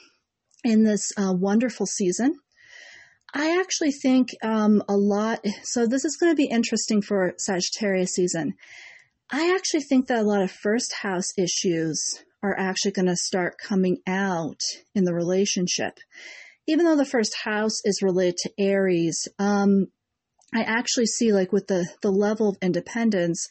[0.64, 2.36] in this uh, wonderful season,
[3.34, 5.44] I actually think um, a lot.
[5.62, 8.54] So this is going to be interesting for Sagittarius season.
[9.30, 13.58] I actually think that a lot of first house issues are actually going to start
[13.58, 14.60] coming out
[14.94, 15.98] in the relationship.
[16.66, 19.88] Even though the first house is related to Aries, um,
[20.54, 23.46] I actually see like with the, the level of independence,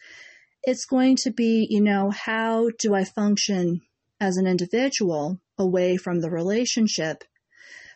[0.64, 3.82] it's going to be, you know, how do I function
[4.20, 7.24] as an individual away from the relationship?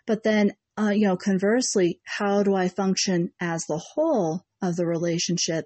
[0.06, 4.86] But then, uh, you know, conversely, how do I function as the whole of the
[4.86, 5.66] relationship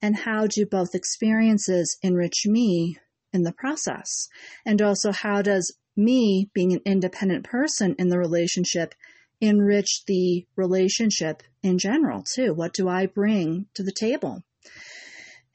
[0.00, 2.98] and how do both experiences enrich me
[3.32, 4.28] in the process?
[4.66, 8.94] And also, how does me being an independent person in the relationship
[9.40, 12.52] enrich the relationship in general, too?
[12.54, 14.42] What do I bring to the table?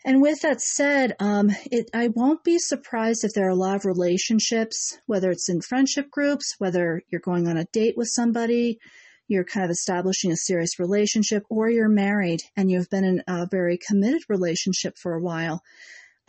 [0.08, 3.76] And with that said, um, it, I won't be surprised if there are a lot
[3.76, 8.80] of relationships, whether it's in friendship groups, whether you're going on a date with somebody,
[9.28, 13.50] you're kind of establishing a serious relationship or you're married and you've been in a
[13.52, 15.62] very committed relationship for a while,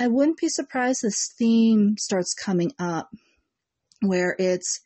[0.01, 3.11] I wouldn't be surprised this theme starts coming up
[4.01, 4.81] where it's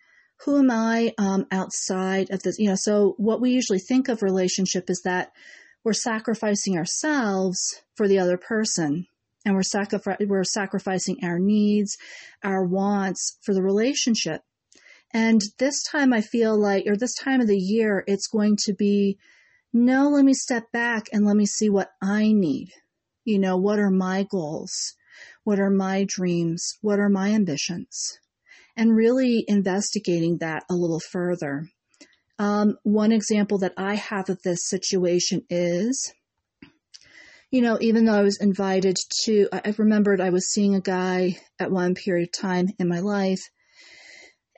[0.45, 2.59] who am I um, outside of this?
[2.59, 5.33] You know, so what we usually think of relationship is that
[5.85, 9.07] we're sacrificing ourselves for the other person
[9.45, 11.97] and we're, we're sacrificing our needs,
[12.43, 14.43] our wants for the relationship.
[15.13, 18.73] And this time I feel like, or this time of the year, it's going to
[18.73, 19.19] be,
[19.73, 22.71] no, let me step back and let me see what I need.
[23.25, 24.95] You know, what are my goals?
[25.45, 26.79] What are my dreams?
[26.81, 28.19] What are my ambitions?
[28.77, 31.69] And really investigating that a little further.
[32.43, 36.13] Um, one example that I have of this situation is,
[37.53, 41.39] you know, even though I was invited to, I remembered I was seeing a guy
[41.61, 43.43] at one period of time in my life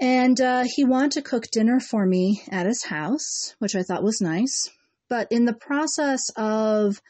[0.00, 4.02] and uh, he wanted to cook dinner for me at his house, which I thought
[4.02, 4.70] was nice.
[5.10, 7.02] But in the process of,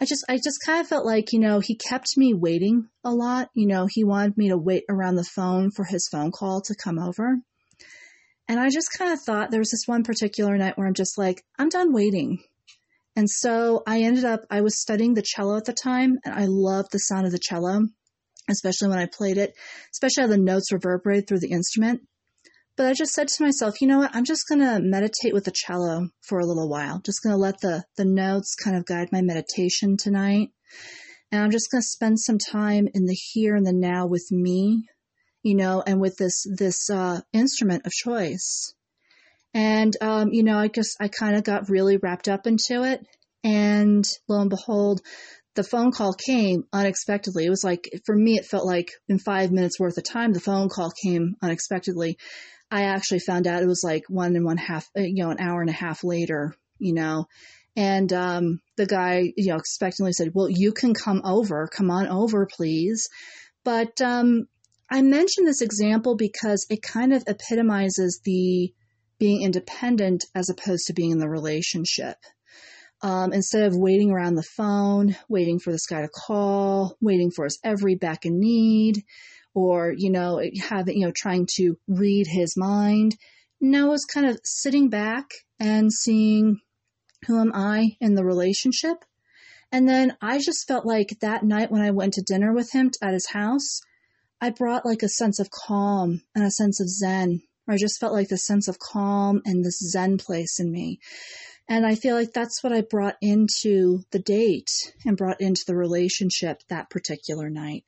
[0.00, 3.12] I just, I just kind of felt like, you know, he kept me waiting a
[3.12, 3.48] lot.
[3.54, 6.74] You know, he wanted me to wait around the phone for his phone call to
[6.74, 7.38] come over.
[8.50, 11.16] And I just kind of thought there was this one particular night where I'm just
[11.16, 12.42] like, I'm done waiting.
[13.14, 16.46] And so I ended up, I was studying the cello at the time, and I
[16.48, 17.82] loved the sound of the cello,
[18.50, 19.54] especially when I played it,
[19.92, 22.00] especially how the notes reverberated through the instrument.
[22.76, 24.16] But I just said to myself, you know what?
[24.16, 27.00] I'm just going to meditate with the cello for a little while.
[27.06, 30.48] Just going to let the, the notes kind of guide my meditation tonight.
[31.30, 34.26] And I'm just going to spend some time in the here and the now with
[34.32, 34.86] me,
[35.42, 38.74] you know, and with this, this, uh, instrument of choice.
[39.52, 43.04] And, um, you know, I guess I kind of got really wrapped up into it.
[43.42, 45.00] And lo and behold,
[45.56, 47.46] the phone call came unexpectedly.
[47.46, 50.40] It was like, for me, it felt like in five minutes worth of time, the
[50.40, 52.18] phone call came unexpectedly.
[52.70, 55.40] I actually found out it was like one and one half, uh, you know, an
[55.40, 57.26] hour and a half later, you know,
[57.76, 61.68] and um, the guy, you know, expectantly said, "Well, you can come over.
[61.68, 63.08] Come on over, please."
[63.64, 64.46] But um,
[64.90, 68.72] I mention this example because it kind of epitomizes the
[69.18, 72.16] being independent as opposed to being in the relationship.
[73.02, 77.44] Um, instead of waiting around the phone, waiting for this guy to call, waiting for
[77.44, 79.04] his every beck and need,
[79.54, 83.16] or, you know, having, you know, trying to read his mind.
[83.60, 86.58] No, it's kind of sitting back and seeing
[87.26, 89.04] who am I in the relationship.
[89.72, 92.90] And then I just felt like that night when I went to dinner with him
[93.02, 93.80] at his house,
[94.40, 97.42] I brought like a sense of calm and a sense of zen.
[97.68, 101.00] Or I just felt like the sense of calm and this zen place in me.
[101.68, 104.70] And I feel like that's what I brought into the date
[105.04, 107.84] and brought into the relationship that particular night.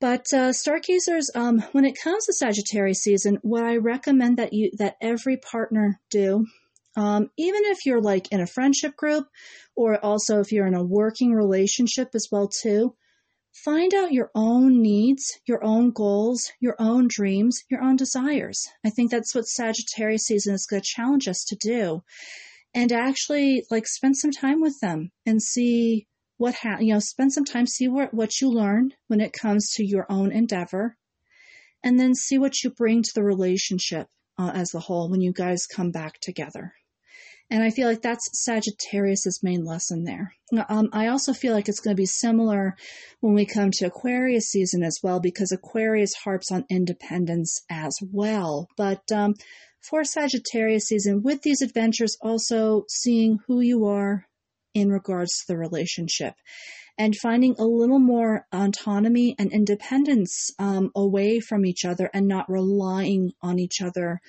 [0.00, 4.70] But uh, stargazers, um, when it comes to Sagittarius season, what I recommend that you
[4.76, 6.46] that every partner do,
[6.94, 9.28] um, even if you're like in a friendship group,
[9.76, 12.94] or also if you're in a working relationship as well too,
[13.54, 18.66] find out your own needs, your own goals, your own dreams, your own desires.
[18.84, 22.02] I think that's what Sagittarius season is going to challenge us to do,
[22.74, 27.32] and actually like spend some time with them and see what ha- you know spend
[27.32, 30.96] some time see what, what you learn when it comes to your own endeavor
[31.82, 35.32] and then see what you bring to the relationship uh, as a whole when you
[35.32, 36.72] guys come back together
[37.50, 40.32] and i feel like that's sagittarius's main lesson there
[40.68, 42.76] um, i also feel like it's going to be similar
[43.20, 48.68] when we come to aquarius season as well because aquarius harps on independence as well
[48.76, 49.34] but um,
[49.84, 54.26] for Sagittarius season with these adventures, also seeing who you are
[54.72, 56.34] in regards to the relationship
[56.96, 62.48] and finding a little more autonomy and independence um, away from each other and not
[62.48, 64.20] relying on each other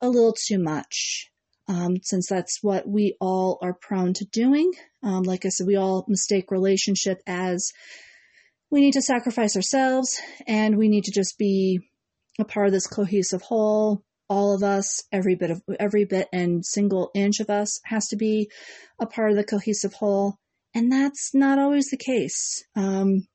[0.00, 1.30] a little too much.
[1.66, 4.70] Um, since that's what we all are prone to doing.
[5.02, 7.70] Um, like I said, we all mistake relationship as
[8.70, 11.80] we need to sacrifice ourselves and we need to just be
[12.38, 14.02] a part of this cohesive whole.
[14.28, 18.16] All of us, every bit of every bit and single inch of us has to
[18.16, 18.50] be
[19.00, 20.38] a part of the cohesive whole.
[20.74, 22.64] And that's not always the case.
[22.74, 23.28] Um,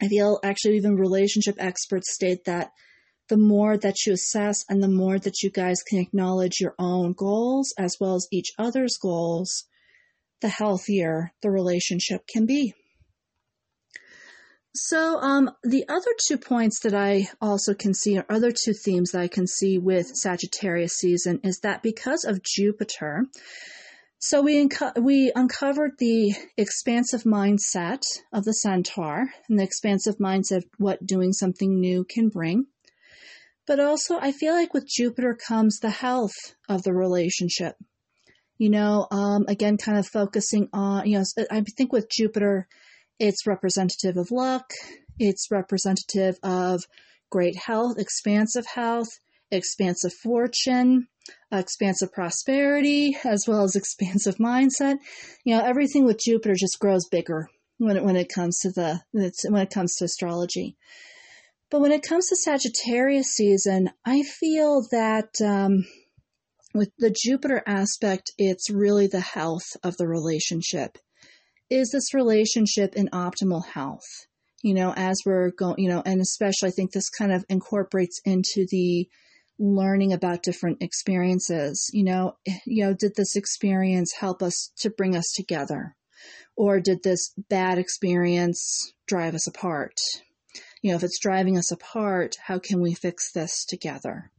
[0.00, 2.70] I feel actually even relationship experts state that
[3.28, 7.12] the more that you assess and the more that you guys can acknowledge your own
[7.12, 9.64] goals as well as each other's goals,
[10.40, 12.74] the healthier the relationship can be.
[14.76, 19.12] So, um, the other two points that I also can see, or other two themes
[19.12, 23.26] that I can see with Sagittarius season, is that because of Jupiter,
[24.18, 24.68] so we,
[24.98, 28.02] we uncovered the expansive mindset
[28.32, 32.66] of the centaur and the expansive mindset of what doing something new can bring.
[33.66, 36.34] But also, I feel like with Jupiter comes the health
[36.68, 37.76] of the relationship.
[38.58, 42.68] You know, um, again, kind of focusing on, you know, I think with Jupiter,
[43.18, 44.70] it's representative of luck,
[45.18, 46.84] it's representative of
[47.30, 49.08] great health, expansive health,
[49.50, 51.08] expansive fortune,
[51.50, 54.98] expansive prosperity, as well as expansive mindset.
[55.44, 57.48] You know, everything with Jupiter just grows bigger
[57.78, 60.76] when it, when it comes to the when it comes to astrology.
[61.74, 65.84] But when it comes to Sagittarius season, I feel that um,
[66.72, 70.98] with the Jupiter aspect, it's really the health of the relationship.
[71.68, 74.04] Is this relationship in optimal health?
[74.62, 78.20] You know, as we're going, you know, and especially I think this kind of incorporates
[78.24, 79.08] into the
[79.58, 81.90] learning about different experiences.
[81.92, 85.96] You know, you know, did this experience help us to bring us together?
[86.56, 89.98] Or did this bad experience drive us apart?
[90.84, 94.30] You know, if it's driving us apart, how can we fix this together?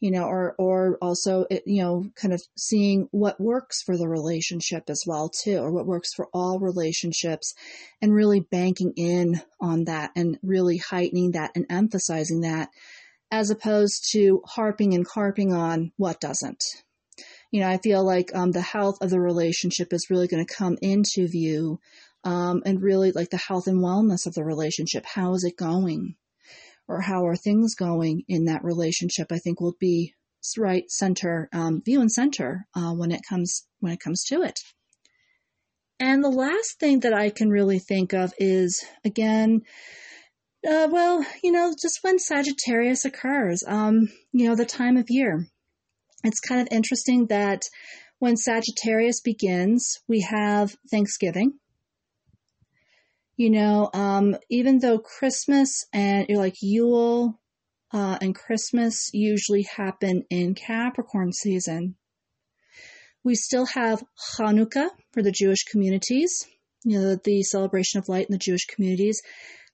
[0.00, 4.08] You know, or or also it, you know, kind of seeing what works for the
[4.08, 7.54] relationship as well too, or what works for all relationships,
[8.02, 12.70] and really banking in on that and really heightening that and emphasizing that
[13.30, 16.64] as opposed to harping and carping on what doesn't.
[17.52, 20.54] You know, I feel like um, the health of the relationship is really going to
[20.54, 21.78] come into view
[22.24, 25.04] um, and really like the health and wellness of the relationship.
[25.06, 26.16] How is it going?
[26.88, 29.28] Or how are things going in that relationship?
[29.30, 30.14] I think will be
[30.58, 34.58] right center, um, view and center uh, when it comes when it comes to it.
[35.98, 39.62] And the last thing that I can really think of is again
[40.66, 45.46] uh, well, you know, just when Sagittarius occurs, um, you know, the time of year.
[46.22, 47.62] It's kind of interesting that
[48.18, 51.58] when Sagittarius begins, we have Thanksgiving.
[53.36, 57.40] You know, um, even though Christmas and you're like Yule
[57.92, 61.96] uh, and Christmas usually happen in Capricorn season,
[63.24, 64.04] we still have
[64.38, 66.46] Hanukkah for the Jewish communities,
[66.84, 69.20] you know, the celebration of light in the Jewish communities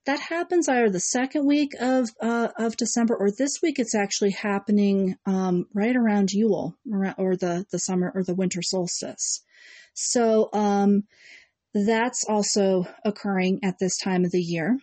[0.07, 3.79] that happens either the second week of uh, of December or this week.
[3.79, 6.75] It's actually happening um, right around Yule
[7.19, 9.43] or the the summer or the winter solstice.
[9.95, 11.03] So um,
[11.75, 14.79] that's also occurring at this time of the year.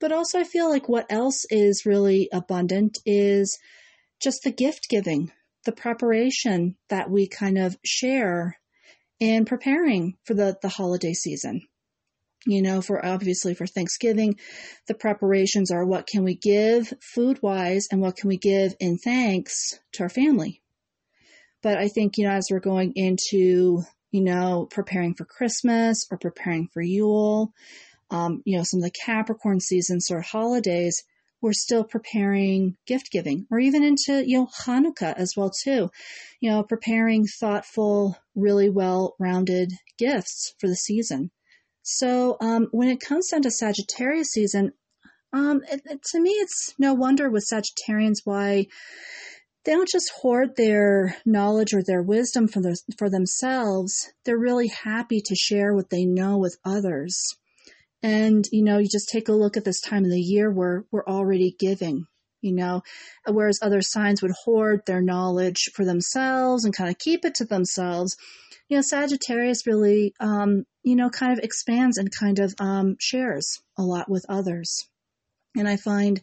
[0.00, 3.58] But also, I feel like what else is really abundant is
[4.20, 5.32] just the gift giving,
[5.64, 8.58] the preparation that we kind of share
[9.18, 11.62] in preparing for the, the holiday season
[12.46, 14.38] you know, for obviously for Thanksgiving,
[14.86, 18.96] the preparations are what can we give food wise and what can we give in
[18.98, 20.62] thanks to our family.
[21.62, 26.18] But I think, you know, as we're going into, you know, preparing for Christmas or
[26.18, 27.52] preparing for Yule,
[28.10, 31.02] um, you know, some of the Capricorn seasons or holidays,
[31.40, 35.90] we're still preparing gift giving or even into, you know, Hanukkah as well too.
[36.40, 41.30] You know, preparing thoughtful, really well rounded gifts for the season.
[41.82, 44.72] So um, when it comes down to Sagittarius season,
[45.32, 48.66] um, it, it, to me, it's no wonder with Sagittarians why
[49.64, 52.62] they don't just hoard their knowledge or their wisdom for,
[52.96, 53.92] for themselves.
[54.24, 57.20] They're really happy to share what they know with others.
[58.02, 60.84] And, you know, you just take a look at this time of the year where
[60.92, 62.06] we're already giving,
[62.40, 62.82] you know,
[63.26, 67.44] whereas other signs would hoard their knowledge for themselves and kind of keep it to
[67.44, 68.16] themselves
[68.68, 73.60] you know, Sagittarius really, um, you know, kind of expands and kind of um, shares
[73.78, 74.86] a lot with others.
[75.56, 76.20] And I find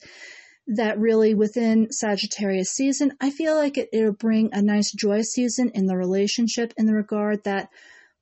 [0.68, 5.72] that really within Sagittarius season, I feel like it, it'll bring a nice joy season
[5.74, 7.70] in the relationship in the regard that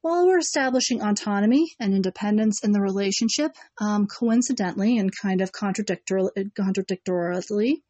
[0.01, 6.29] while we're establishing autonomy and independence in the relationship, um, coincidentally and kind of contradictor-
[6.55, 7.83] contradictorily,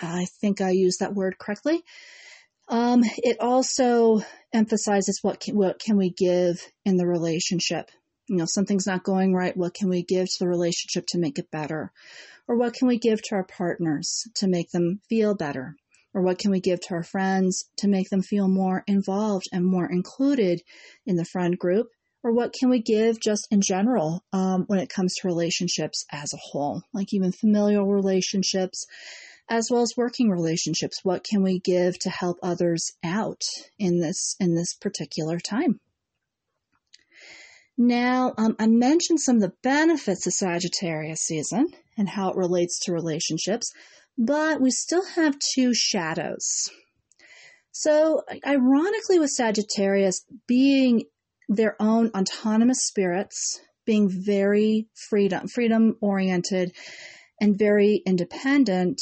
[0.00, 1.82] I think I used that word correctly.
[2.68, 4.20] Um, it also
[4.52, 7.90] emphasizes what can, what can we give in the relationship.
[8.28, 9.56] You know, something's not going right.
[9.56, 11.92] What can we give to the relationship to make it better?
[12.48, 15.76] Or what can we give to our partners to make them feel better?
[16.14, 19.64] Or what can we give to our friends to make them feel more involved and
[19.64, 20.60] more included
[21.06, 21.88] in the friend group?
[22.22, 26.32] Or what can we give just in general um, when it comes to relationships as
[26.32, 28.86] a whole, like even familial relationships,
[29.48, 31.00] as well as working relationships?
[31.02, 33.42] What can we give to help others out
[33.78, 35.80] in this in this particular time?
[37.76, 42.78] Now, um, I mentioned some of the benefits of Sagittarius season and how it relates
[42.80, 43.70] to relationships,
[44.18, 46.70] but we still have two shadows.
[47.72, 51.04] So, ironically, with Sagittarius being
[51.48, 56.72] their own autonomous spirits, being very freedom freedom oriented
[57.40, 59.00] and very independent,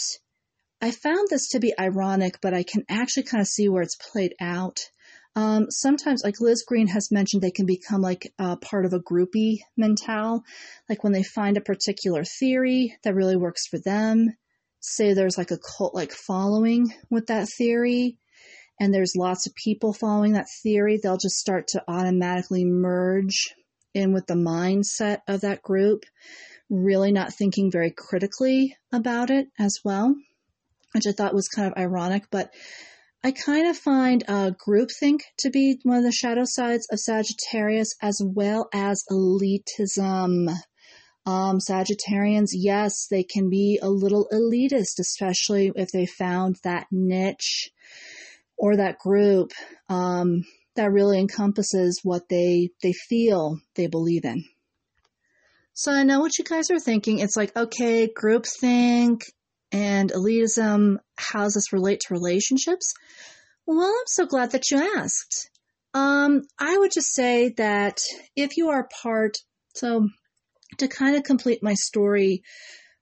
[0.81, 3.97] I found this to be ironic, but I can actually kind of see where it's
[3.97, 4.79] played out.
[5.37, 9.01] Um, sometimes, like Liz Greene has mentioned, they can become like uh, part of a
[9.01, 10.43] groupie mentale.
[10.89, 14.29] Like when they find a particular theory that really works for them,
[14.81, 18.17] say there's like a cult like following with that theory,
[18.81, 23.55] and there's lots of people following that theory, they'll just start to automatically merge
[23.95, 26.05] in with the mindset of that group,
[26.71, 30.15] really not thinking very critically about it as well,
[30.93, 32.53] which I thought was kind of ironic, but
[33.23, 37.95] I kind of find uh, groupthink to be one of the shadow sides of Sagittarius,
[38.01, 40.49] as well as elitism.
[41.27, 47.71] Um, Sagittarians, yes, they can be a little elitist, especially if they found that niche
[48.57, 49.53] or that group
[49.91, 50.45] um,
[50.77, 54.45] that really encompasses what they they feel they believe in.
[55.75, 57.19] So I know what you guys are thinking.
[57.19, 59.23] It's like, okay, groupthink,
[59.73, 62.93] and elitism, how does this relate to relationships?
[63.67, 65.51] Well, I'm so glad that you asked.
[65.95, 67.99] Um, I would just say that
[68.37, 69.39] if you are part,
[69.75, 70.09] so
[70.79, 72.43] to kind of complete my story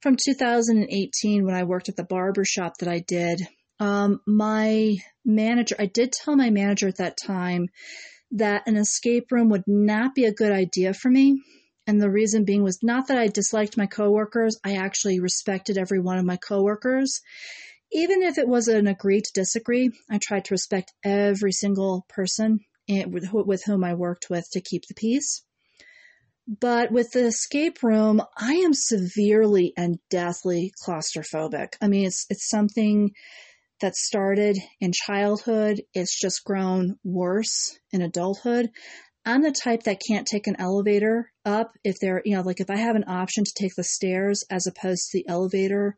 [0.00, 3.46] from 2018 when I worked at the barber shop that I did,
[3.80, 7.68] um, my manager, I did tell my manager at that time
[8.32, 11.42] that an escape room would not be a good idea for me
[11.88, 15.98] and the reason being was not that I disliked my coworkers, I actually respected every
[15.98, 17.22] one of my coworkers.
[17.90, 22.60] Even if it was an agree to disagree, I tried to respect every single person
[22.90, 25.42] eh, with whom I worked with to keep the peace.
[26.46, 31.74] But with the escape room, I am severely and deathly claustrophobic.
[31.80, 33.12] I mean, it's it's something
[33.80, 35.82] that started in childhood.
[35.94, 38.70] It's just grown worse in adulthood.
[39.28, 42.70] I'm the type that can't take an elevator up if there, you know, like if
[42.70, 45.96] I have an option to take the stairs as opposed to the elevator,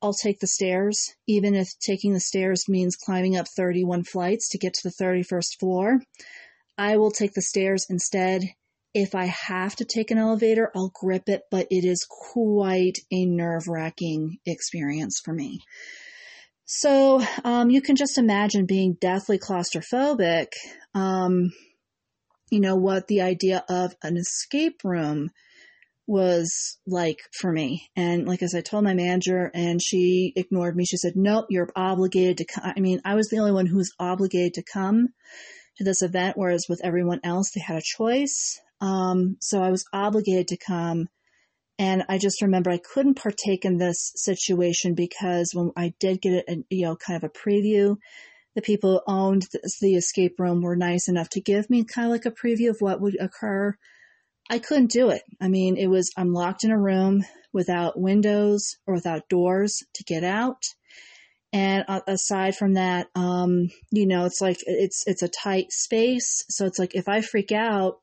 [0.00, 0.96] I'll take the stairs,
[1.26, 5.58] even if taking the stairs means climbing up 31 flights to get to the 31st
[5.58, 6.00] floor.
[6.78, 8.42] I will take the stairs instead.
[8.94, 13.26] If I have to take an elevator, I'll grip it, but it is quite a
[13.26, 15.58] nerve wracking experience for me.
[16.66, 20.52] So um, you can just imagine being deathly claustrophobic.
[20.94, 21.50] Um,
[22.50, 25.30] you know, what the idea of an escape room
[26.06, 27.88] was like for me.
[27.94, 31.70] And like as I told my manager and she ignored me, she said, nope, you're
[31.76, 32.72] obligated to come.
[32.76, 35.10] I mean, I was the only one who was obligated to come
[35.76, 38.60] to this event, whereas with everyone else, they had a choice.
[38.80, 41.06] Um, so I was obligated to come.
[41.78, 46.44] And I just remember I couldn't partake in this situation because when I did get
[46.48, 47.96] a, you know, kind of a preview,
[48.54, 49.46] the people who owned
[49.80, 52.80] the escape room were nice enough to give me kind of like a preview of
[52.80, 53.74] what would occur.
[54.50, 55.22] I couldn't do it.
[55.40, 60.04] I mean, it was, I'm locked in a room without windows or without doors to
[60.04, 60.62] get out.
[61.52, 66.44] And aside from that, um, you know, it's like, it's, it's a tight space.
[66.48, 68.00] So it's like, if I freak out,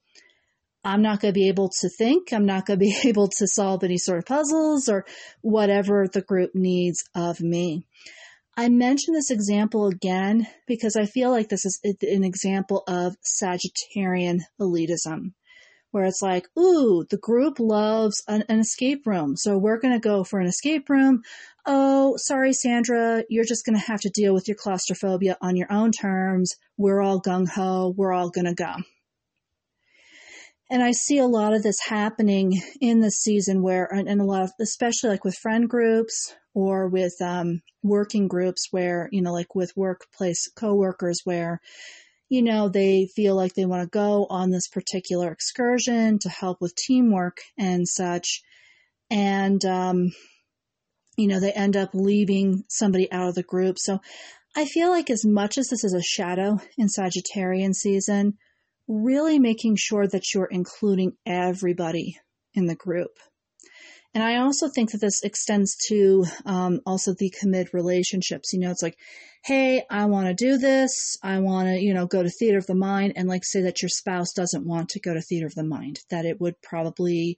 [0.83, 2.31] I'm not going to be able to think.
[2.31, 5.05] I'm not going to be able to solve any sort of puzzles or
[5.41, 7.85] whatever the group needs of me.
[8.60, 14.39] I mention this example again because I feel like this is an example of Sagittarian
[14.60, 15.34] elitism,
[15.91, 19.99] where it's like, ooh, the group loves an, an escape room, so we're going to
[19.99, 21.22] go for an escape room.
[21.68, 25.72] Oh, sorry, Sandra, you're just going to have to deal with your claustrophobia on your
[25.72, 26.55] own terms.
[26.78, 28.74] We're all gung ho, we're all going to go.
[30.70, 34.43] And I see a lot of this happening in this season where, and a lot
[34.43, 39.55] of, especially like with friend groups or with um, working groups where, you know, like
[39.55, 41.61] with workplace coworkers where,
[42.30, 46.57] you know, they feel like they want to go on this particular excursion to help
[46.59, 48.41] with teamwork and such.
[49.09, 50.11] And, um,
[51.18, 53.78] you know, they end up leaving somebody out of the group.
[53.80, 53.99] So
[54.55, 58.38] I feel like as much as this is a shadow in Sagittarian season,
[58.88, 62.17] really making sure that you're including everybody
[62.53, 63.11] in the group.
[64.13, 68.51] And I also think that this extends to um, also the commit relationships.
[68.51, 68.97] You know, it's like,
[69.43, 71.17] hey, I want to do this.
[71.21, 73.13] I want to, you know, go to theater of the mind.
[73.15, 75.99] And like say that your spouse doesn't want to go to theater of the mind,
[76.09, 77.38] that it would probably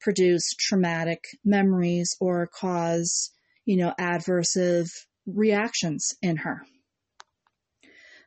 [0.00, 3.30] produce traumatic memories or cause,
[3.66, 4.88] you know, adversive
[5.26, 6.62] reactions in her.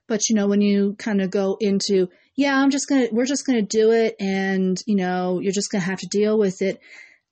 [0.08, 3.26] But, you know, when you kind of go into, yeah, I'm just going to, we're
[3.26, 6.38] just going to do it and, you know, you're just going to have to deal
[6.38, 6.80] with it.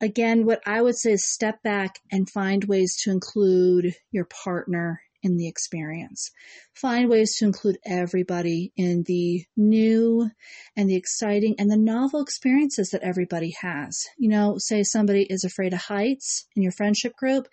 [0.02, 5.00] Again, what I would say is step back and find ways to include your partner
[5.22, 6.32] in the experience.
[6.74, 10.30] Find ways to include everybody in the new
[10.76, 14.06] and the exciting and the novel experiences that everybody has.
[14.18, 17.48] You know, say somebody is afraid of heights in your friendship group,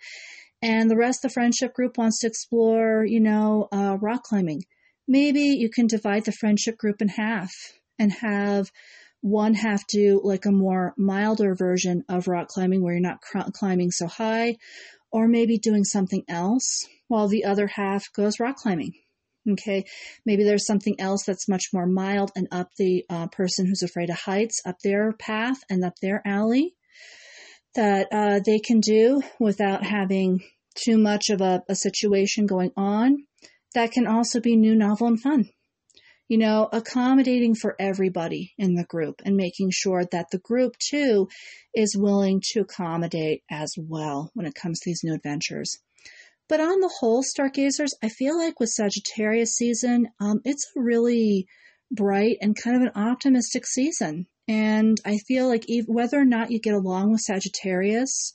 [0.61, 4.63] and the rest of the friendship group wants to explore, you know, uh, rock climbing.
[5.07, 7.51] Maybe you can divide the friendship group in half
[7.99, 8.71] and have
[9.21, 13.51] one half do like a more milder version of rock climbing where you're not cr-
[13.53, 14.57] climbing so high,
[15.11, 18.93] or maybe doing something else while the other half goes rock climbing.
[19.49, 19.83] Okay,
[20.25, 24.09] maybe there's something else that's much more mild and up the uh, person who's afraid
[24.09, 26.75] of heights, up their path and up their alley
[27.75, 30.41] that uh, they can do without having
[30.75, 33.17] too much of a, a situation going on.
[33.73, 35.49] That can also be new, novel, and fun.
[36.27, 41.27] You know, accommodating for everybody in the group and making sure that the group too
[41.75, 45.77] is willing to accommodate as well when it comes to these new adventures.
[46.49, 51.47] But on the whole, stargazers, I feel like with Sagittarius season, um, it's a really
[51.91, 54.27] bright and kind of an optimistic season.
[54.47, 58.33] And I feel like whether or not you get along with Sagittarius,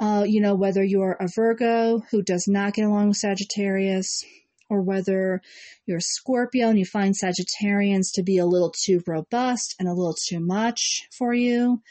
[0.00, 4.24] uh, you know, whether you're a Virgo who does not get along with Sagittarius,
[4.68, 5.40] or whether
[5.86, 9.94] you're a Scorpio and you find Sagittarians to be a little too robust and a
[9.94, 11.82] little too much for you,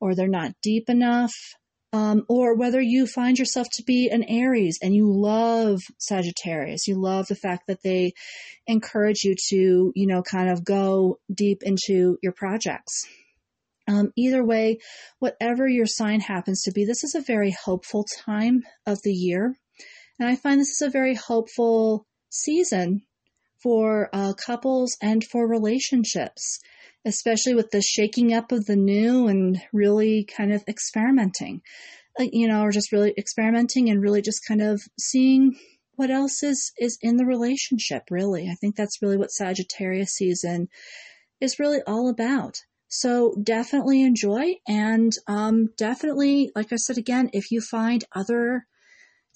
[0.00, 1.32] or they're not deep enough,
[1.92, 7.00] um, or whether you find yourself to be an Aries and you love Sagittarius, you
[7.00, 8.12] love the fact that they
[8.66, 13.06] encourage you to, you know, kind of go deep into your projects.
[13.88, 14.80] Um, either way,
[15.18, 19.56] whatever your sign happens to be, this is a very hopeful time of the year.
[20.18, 22.06] And I find this is a very hopeful
[22.42, 23.02] season
[23.62, 26.60] for uh, couples and for relationships
[27.08, 31.62] especially with the shaking up of the new and really kind of experimenting,
[32.18, 35.56] you know, or just really experimenting and really just kind of seeing
[35.96, 38.48] what else is, is in the relationship, really.
[38.48, 40.68] I think that's really what Sagittarius season
[41.40, 42.56] is really all about.
[42.88, 48.66] So definitely enjoy and um, definitely, like I said again, if you find other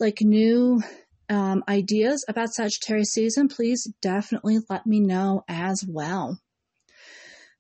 [0.01, 0.83] like new
[1.29, 6.39] um, ideas about Sagittarius season, please definitely let me know as well.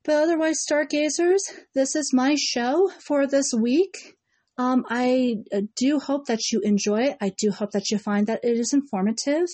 [0.05, 1.43] But otherwise, stargazers,
[1.75, 4.17] this is my show for this week.
[4.59, 7.17] Um, I uh, do hope that you enjoy it.
[7.21, 9.47] I do hope that you find that it is informative.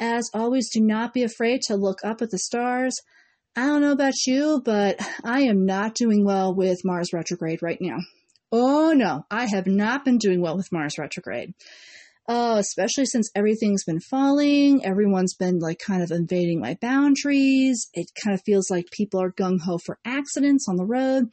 [0.00, 2.96] As always, do not be afraid to look up at the stars.
[3.56, 7.78] I don't know about you, but I am not doing well with Mars retrograde right
[7.80, 7.98] now.
[8.50, 11.52] Oh no, I have not been doing well with Mars retrograde.
[12.30, 17.88] Oh, especially since everything's been falling, everyone's been like kind of invading my boundaries.
[17.94, 21.30] It kind of feels like people are gung ho for accidents on the road.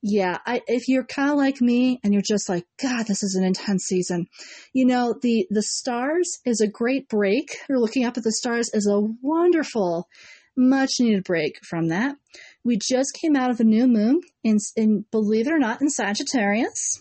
[0.00, 3.34] Yeah, I, if you're kind of like me and you're just like, God, this is
[3.34, 4.26] an intense season.
[4.72, 7.56] You know, the, the stars is a great break.
[7.68, 10.08] Or looking up at the stars is a wonderful,
[10.56, 12.16] much needed break from that.
[12.64, 15.88] We just came out of a new moon in, in believe it or not, in
[15.88, 17.00] Sagittarius.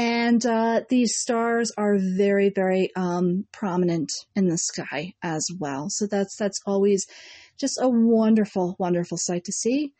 [0.00, 5.90] And uh, these stars are very, very um, prominent in the sky as well.
[5.90, 7.06] So that's that's always
[7.58, 9.92] just a wonderful, wonderful sight to see.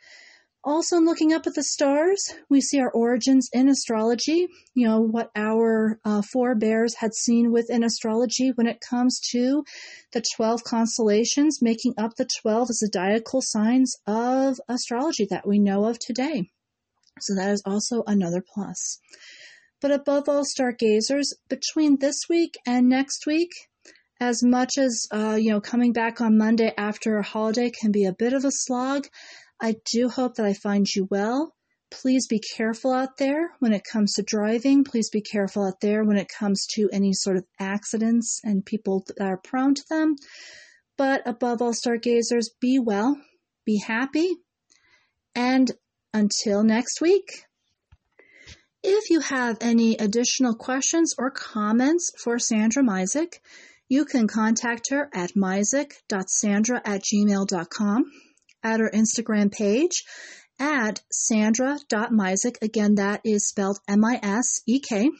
[0.64, 4.48] Also, in looking up at the stars, we see our origins in astrology.
[4.72, 9.64] You know, what our uh, forebears had seen within astrology when it comes to
[10.12, 15.98] the 12 constellations, making up the 12 zodiacal signs of astrology that we know of
[15.98, 16.50] today.
[17.20, 18.98] So, that is also another plus.
[19.80, 23.50] But above all, stargazers, between this week and next week,
[24.20, 28.04] as much as, uh, you know, coming back on Monday after a holiday can be
[28.04, 29.06] a bit of a slog,
[29.60, 31.54] I do hope that I find you well.
[31.90, 34.84] Please be careful out there when it comes to driving.
[34.84, 39.04] Please be careful out there when it comes to any sort of accidents and people
[39.06, 40.14] that are prone to them.
[40.96, 43.16] But above all, stargazers, be well,
[43.64, 44.36] be happy,
[45.34, 45.70] and
[46.12, 47.44] until next week.
[48.82, 53.40] If you have any additional questions or comments for Sandra Misek,
[53.90, 58.04] you can contact her at misek.sandra at gmail.com,
[58.62, 60.04] at her Instagram page
[60.58, 62.62] at sandra.misek.
[62.62, 65.10] Again, that is spelled M-I-S-E-K.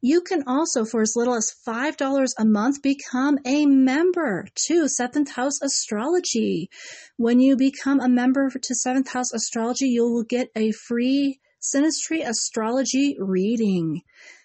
[0.00, 5.30] You can also, for as little as $5 a month, become a member to Seventh
[5.30, 6.70] House Astrology.
[7.18, 12.28] When you become a member to Seventh House Astrology, you will get a free Synastry
[12.28, 14.02] Astrology reading.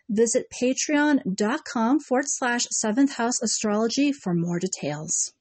[0.09, 5.33] Visit patreon.com forward slash seventh house astrology for more details.